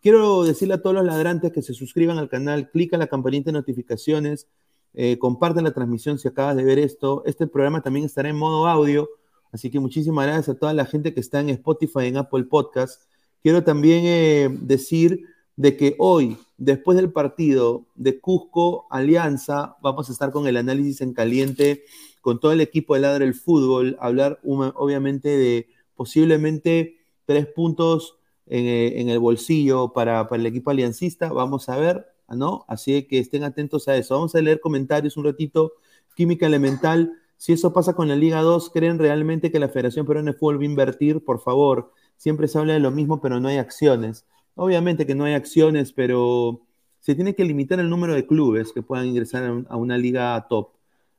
[0.00, 3.58] Quiero decirle a todos los ladrantes que se suscriban al canal, clica la campanita de
[3.58, 4.48] notificaciones,
[4.94, 7.22] eh, compartan la transmisión si acabas de ver esto.
[7.26, 9.08] Este programa también estará en modo audio,
[9.52, 13.02] así que muchísimas gracias a toda la gente que está en Spotify, en Apple Podcast.
[13.42, 15.24] Quiero también decir
[15.56, 21.00] de que hoy, después del partido de Cusco Alianza, vamos a estar con el análisis
[21.00, 21.84] en caliente
[22.22, 28.16] con todo el equipo de Ladra el Fútbol, hablar obviamente de posiblemente tres puntos
[28.46, 31.32] eh, en, el bolsillo para, el equipo aliancista.
[31.32, 32.64] Vamos a ver, ¿no?
[32.68, 34.14] Así que estén atentos a eso.
[34.14, 35.72] Vamos a leer comentarios un ratito.
[36.14, 37.12] Química elemental.
[37.36, 40.58] Si eso pasa con la Liga 2, ¿creen realmente que la Federación Peruana de Fútbol
[40.58, 41.24] va a invertir?
[41.24, 44.26] Por favor, siempre se habla de lo mismo, pero no hay acciones.
[44.54, 46.62] Obviamente que no hay acciones, pero
[47.00, 50.70] se tiene que limitar el número de clubes que puedan ingresar a una liga top.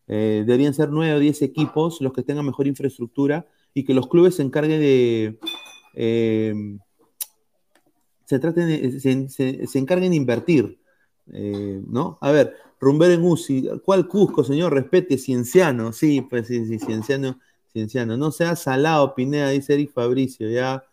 [0.07, 4.07] Eh, deberían ser nueve o diez equipos los que tengan mejor infraestructura y que los
[4.07, 5.39] clubes se encarguen de.
[5.95, 6.53] Eh,
[8.25, 10.79] se, traten se, encarguen de invertir.
[11.31, 12.17] Eh, ¿No?
[12.21, 14.73] A ver, Rumber en UCI, ¿cuál Cusco, señor?
[14.73, 15.93] Respete, Cienciano.
[15.93, 17.39] Sí, pues sí, sí, Cienciano,
[17.71, 18.17] Cienciano.
[18.17, 20.83] No sea salado, Pineda, dice Eric Fabricio, ya.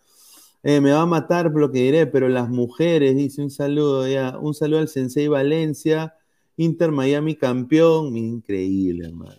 [0.63, 4.39] me va a matar lo que diré, pero las mujeres, dice un saludo, ya.
[4.39, 6.15] Un saludo al Sensei Valencia.
[6.61, 9.35] Inter Miami campeón, increíble, hermano.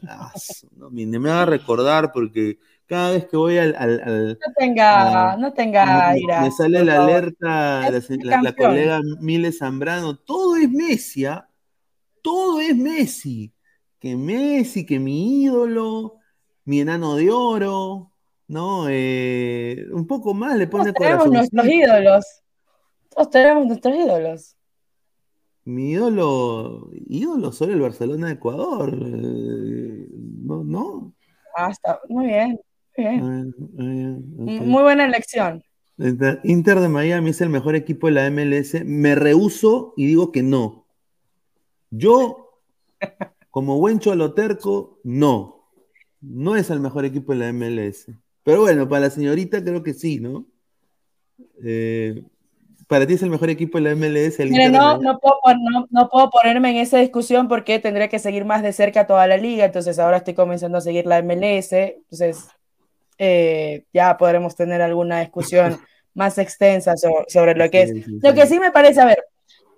[0.75, 2.57] no, me va a recordar porque
[2.91, 4.37] cada vez que voy al.
[4.37, 6.41] no tenga, no tenga ira.
[6.41, 11.47] Me sale la alerta, la, la, colega Miles Zambrano, todo es Messi, ¿ah?
[12.21, 13.53] todo es Messi.
[13.97, 16.17] Que Messi, que mi ídolo,
[16.65, 18.11] mi enano de oro,
[18.49, 18.87] ¿no?
[18.89, 22.25] Eh, un poco más le pone Todos tenemos nuestros ídolos.
[23.15, 24.57] Todos tenemos nuestros ídolos.
[25.63, 28.93] Mi ídolo, ídolo solo el Barcelona de Ecuador.
[28.93, 30.07] Eh,
[30.43, 30.65] ¿No?
[30.65, 31.13] ¿no?
[31.55, 32.59] Ah, está muy bien.
[32.97, 35.63] Muy, buena elección.
[36.43, 38.83] Inter de Miami es el mejor equipo de la MLS.
[38.85, 40.85] Me rehuso y digo que no.
[41.89, 42.59] Yo,
[43.49, 45.69] como buen choloterco, no.
[46.21, 48.07] No es el mejor equipo de la MLS.
[48.43, 50.45] Pero bueno, para la señorita creo que sí, ¿no?
[51.63, 52.23] Eh,
[52.87, 54.39] para ti es el mejor equipo de la MLS.
[54.69, 59.27] no, no, puedo, ponerme en esa discusión porque tendría que seguir más de cerca toda
[59.27, 62.49] la liga, entonces ahora estoy comenzando a seguir la MLS, entonces
[63.23, 65.79] eh, ya podremos tener alguna discusión
[66.15, 68.07] más extensa sobre, lo que es.
[68.07, 69.23] Lo que sí me parece, a ver,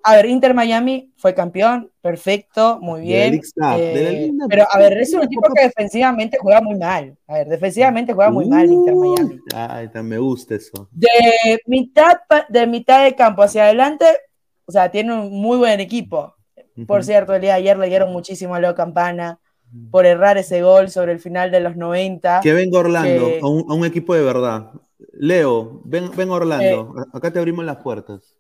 [0.02, 3.42] a ver, Inter Miami fue campeón, perfecto, muy bien.
[3.78, 7.18] Eh, pero a ver, es un equipo que defensivamente juega muy mal.
[7.28, 9.40] A ver, defensivamente juega muy mal Inter Miami.
[9.54, 10.88] Ay, me gusta eso.
[10.92, 14.06] De mitad, de mitad de campo hacia adelante,
[14.66, 16.34] o sea, tiene un muy buen equipo.
[16.88, 19.42] Por cierto, el día de ayer le dieron muchísimo a Leo Campana
[19.92, 22.42] por errar ese gol sobre el final de los 90.
[22.42, 24.72] Que venga Orlando, a, un, equipo de verdad.
[25.14, 28.36] Leo, ven, ven Orlando, acá te abrimos las puertas.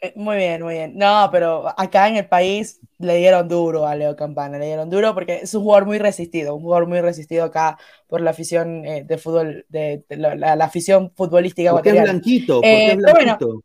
[0.00, 0.96] Eh, muy bien, muy bien.
[0.96, 5.12] No, pero acá en el país le dieron duro a Leo Campana, le dieron duro
[5.12, 9.04] porque es un jugador muy resistido, un jugador muy resistido acá por la afición eh,
[9.04, 12.54] de fútbol, de, la, afición futbolística ¿Por qué es blanquito?
[12.54, 13.64] ¿Por qué es blanquito?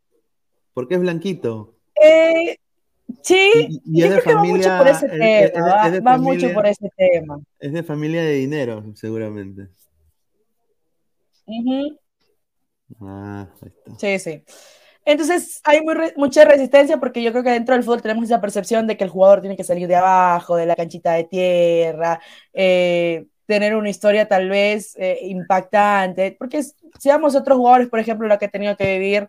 [0.74, 1.76] ¿Por qué es blanquito?
[3.22, 7.40] Sí, y, es de familia, va mucho por ese tema, va, mucho por ese tema.
[7.60, 9.70] Es de familia de dinero, seguramente.
[13.02, 14.00] Ah, ahí está.
[14.00, 14.44] Sí, sí.
[15.06, 15.82] Entonces hay
[16.16, 19.10] mucha resistencia porque yo creo que dentro del fútbol tenemos esa percepción de que el
[19.10, 22.22] jugador tiene que salir de abajo, de la canchita de tierra,
[22.54, 26.64] eh, tener una historia tal vez eh, impactante, porque
[27.00, 29.28] seamos otros jugadores, por ejemplo, lo que ha tenido que vivir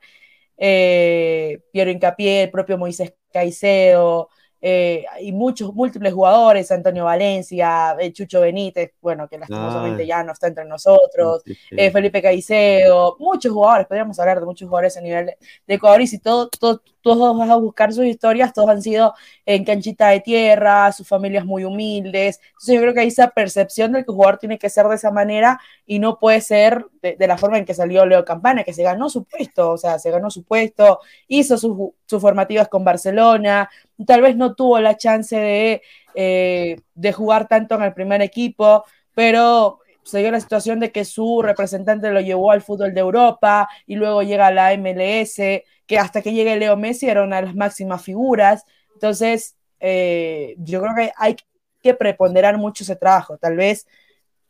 [0.56, 4.30] eh, Piero Incapié, el propio Moisés Caicedo,
[4.66, 10.32] eh, y muchos, múltiples jugadores, Antonio Valencia, eh, Chucho Benítez, bueno, que lastimosamente ya no
[10.32, 15.26] está entre nosotros, eh, Felipe Caicedo, muchos jugadores, podríamos hablar de muchos jugadores a nivel
[15.66, 19.12] de, Ecuador, y si todo, todos vas a buscar sus historias, todos han sido
[19.44, 23.92] en canchita de tierra, sus familias muy humildes, entonces yo creo que hay esa percepción
[23.92, 27.26] de que el jugador tiene que ser de esa manera y no puede ser de,
[27.26, 30.10] la forma en que salió Leo Campana, que se ganó su puesto, o sea, se
[30.10, 31.76] ganó su puesto, hizo sus,
[32.06, 33.68] sus formativas con Barcelona,
[34.06, 35.82] tal vez no tuvo la chance de,
[36.14, 38.84] eh, de jugar tanto en el primer equipo,
[39.14, 43.68] pero se dio la situación de que su representante lo llevó al fútbol de Europa
[43.86, 47.46] y luego llega a la MLS, que hasta que llegue Leo Messi era una de
[47.46, 48.64] las máximas figuras.
[48.92, 51.36] Entonces, eh, yo creo que hay
[51.82, 53.38] que preponderar mucho ese trabajo.
[53.38, 53.86] Tal vez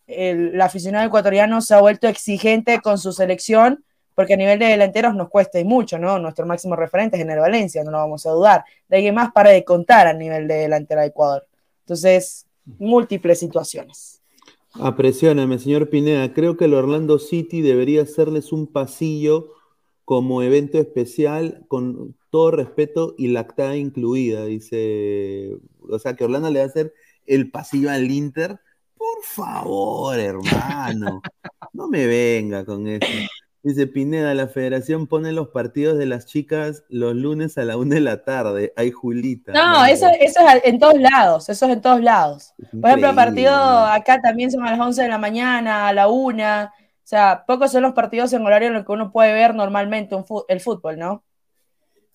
[0.07, 3.85] el, aficionado ecuatoriano se ha vuelto exigente con su selección
[4.15, 6.19] porque a nivel de delanteros nos cuesta y mucho, ¿no?
[6.19, 8.65] Nuestro máximo referente es en el Valencia, no lo vamos a dudar.
[8.89, 11.47] De ahí más para de contar a nivel de delantera de Ecuador.
[11.81, 12.47] Entonces,
[12.79, 14.23] múltiples situaciones.
[14.75, 16.33] Apresióname, señor Pineda.
[16.33, 19.53] Creo que el Orlando City debería hacerles un pasillo
[20.05, 24.45] como evento especial, con todo respeto y lactada incluida.
[24.45, 25.57] Dice,
[25.89, 26.93] o sea, que Orlando le va a hacer
[27.27, 28.59] el pasillo al Inter.
[28.97, 31.23] Por favor, hermano,
[31.73, 33.07] no me venga con eso.
[33.65, 37.95] Dice Pineda, la federación pone los partidos de las chicas los lunes a la una
[37.95, 38.75] de la tarde.
[38.77, 39.53] Hay Julita.
[39.55, 42.53] No, eso, eso es en todos lados, eso es en todos lados.
[42.79, 46.09] Por ejemplo, el partido acá también son a las 11 de la mañana, a la
[46.09, 46.75] una.
[46.77, 50.15] O sea, pocos son los partidos en horario en los que uno puede ver normalmente
[50.49, 51.25] el fútbol, ¿no?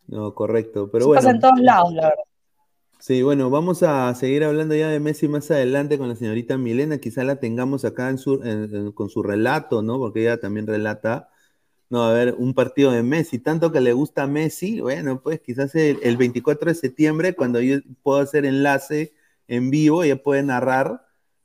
[0.05, 0.91] No, correcto.
[0.91, 2.23] Pero bueno, pasa en todos lados, la verdad.
[2.99, 6.99] Sí, bueno, vamos a seguir hablando ya de Messi más adelante con la señorita Milena.
[6.99, 9.97] Quizá la tengamos acá en su, con su relato, ¿no?
[9.97, 11.29] Porque ella también relata
[11.89, 15.39] no, a ver, un partido de Messi, tanto que le gusta a Messi, bueno, pues
[15.39, 19.13] quizás el, 24 de septiembre, cuando yo puedo hacer enlace
[19.47, 21.01] en vivo, ella puede narrar,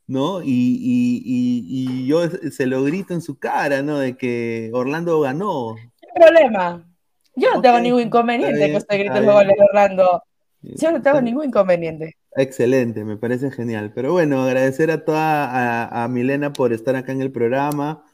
[0.07, 0.43] ¿no?
[0.45, 3.99] Y, yo se lo grito en su cara, ¿no?
[3.99, 5.77] De que Orlando ganó.
[5.99, 6.87] ¿Qué problema?
[7.35, 10.23] Yo no tengo ningún inconveniente que usted grite el de Orlando.
[10.61, 12.19] Yo no tengo ningún inconveniente.
[12.37, 13.93] Excelente, me parece genial.
[13.95, 18.05] Pero bueno, agradecer a toda a Milena por estar acá en el programa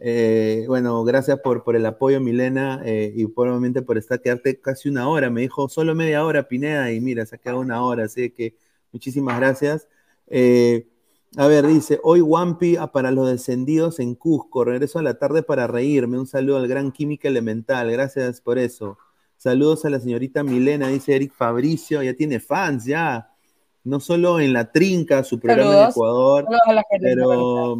[0.00, 4.88] eh, bueno, gracias por, por el apoyo, Milena, eh, y probablemente por estar quedarte casi
[4.88, 5.30] una hora.
[5.30, 8.54] Me dijo solo media hora, Pineda, y mira, se ha quedado una hora, así que
[8.92, 9.88] muchísimas gracias.
[10.28, 10.86] Eh,
[11.36, 15.42] a ver, dice, hoy Wampi ah, para los descendidos en Cusco, regreso a la tarde
[15.42, 16.18] para reírme.
[16.18, 18.98] Un saludo al gran Química Elemental, gracias por eso.
[19.36, 23.30] Saludos a la señorita Milena, dice Eric Fabricio, ya tiene fans, ya.
[23.84, 26.46] No solo en La Trinca, su programa en Ecuador,
[27.00, 27.78] pero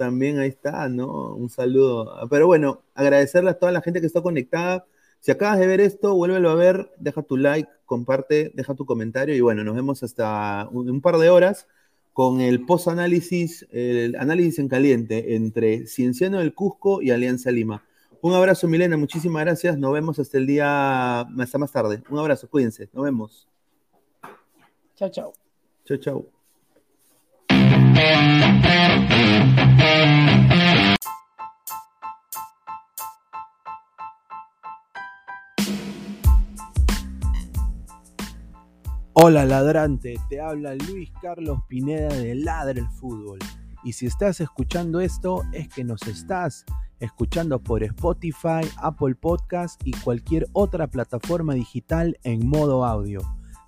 [0.00, 1.34] también ahí está, ¿no?
[1.34, 2.26] Un saludo.
[2.30, 4.86] Pero bueno, agradecerle a toda la gente que está conectada.
[5.20, 9.34] Si acabas de ver esto, vuélvelo a ver, deja tu like, comparte, deja tu comentario
[9.36, 11.68] y bueno, nos vemos hasta un, par de horas
[12.14, 17.84] con el post-análisis, el análisis en caliente entre Cienciano del Cusco y Alianza Lima.
[18.22, 19.76] Un abrazo, Milena, muchísimas gracias.
[19.76, 22.02] Nos vemos hasta el día, hasta más tarde.
[22.08, 23.46] Un abrazo, cuídense, nos vemos.
[24.96, 25.34] Chao, chao.
[25.84, 26.26] Chao, chao.
[39.12, 43.38] Hola ladrante, te habla Luis Carlos Pineda de Ladre el Fútbol.
[43.84, 46.64] Y si estás escuchando esto es que nos estás
[47.00, 53.20] escuchando por Spotify, Apple Podcast y cualquier otra plataforma digital en modo audio.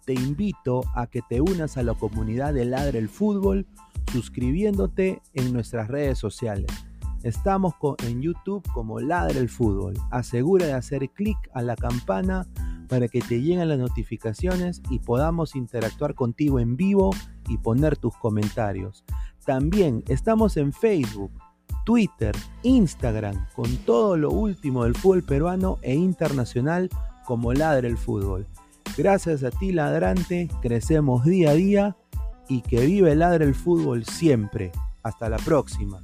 [0.04, 3.66] Te invito a que te unas a la comunidad de Ladre el Fútbol
[4.10, 6.66] suscribiéndote en nuestras redes sociales.
[7.22, 7.74] Estamos
[8.04, 9.94] en YouTube como Ladre el Fútbol.
[10.10, 12.48] Asegura de hacer clic a la campana
[12.88, 17.10] para que te lleguen las notificaciones y podamos interactuar contigo en vivo
[17.48, 19.04] y poner tus comentarios.
[19.46, 21.30] También estamos en Facebook,
[21.84, 22.34] Twitter,
[22.64, 26.90] Instagram, con todo lo último del fútbol peruano e internacional
[27.24, 28.46] como Ladre el Fútbol.
[28.96, 31.96] Gracias a ti, ladrante, crecemos día a día
[32.48, 34.72] y que vive Ladre el Fútbol siempre.
[35.02, 36.00] Hasta la próxima.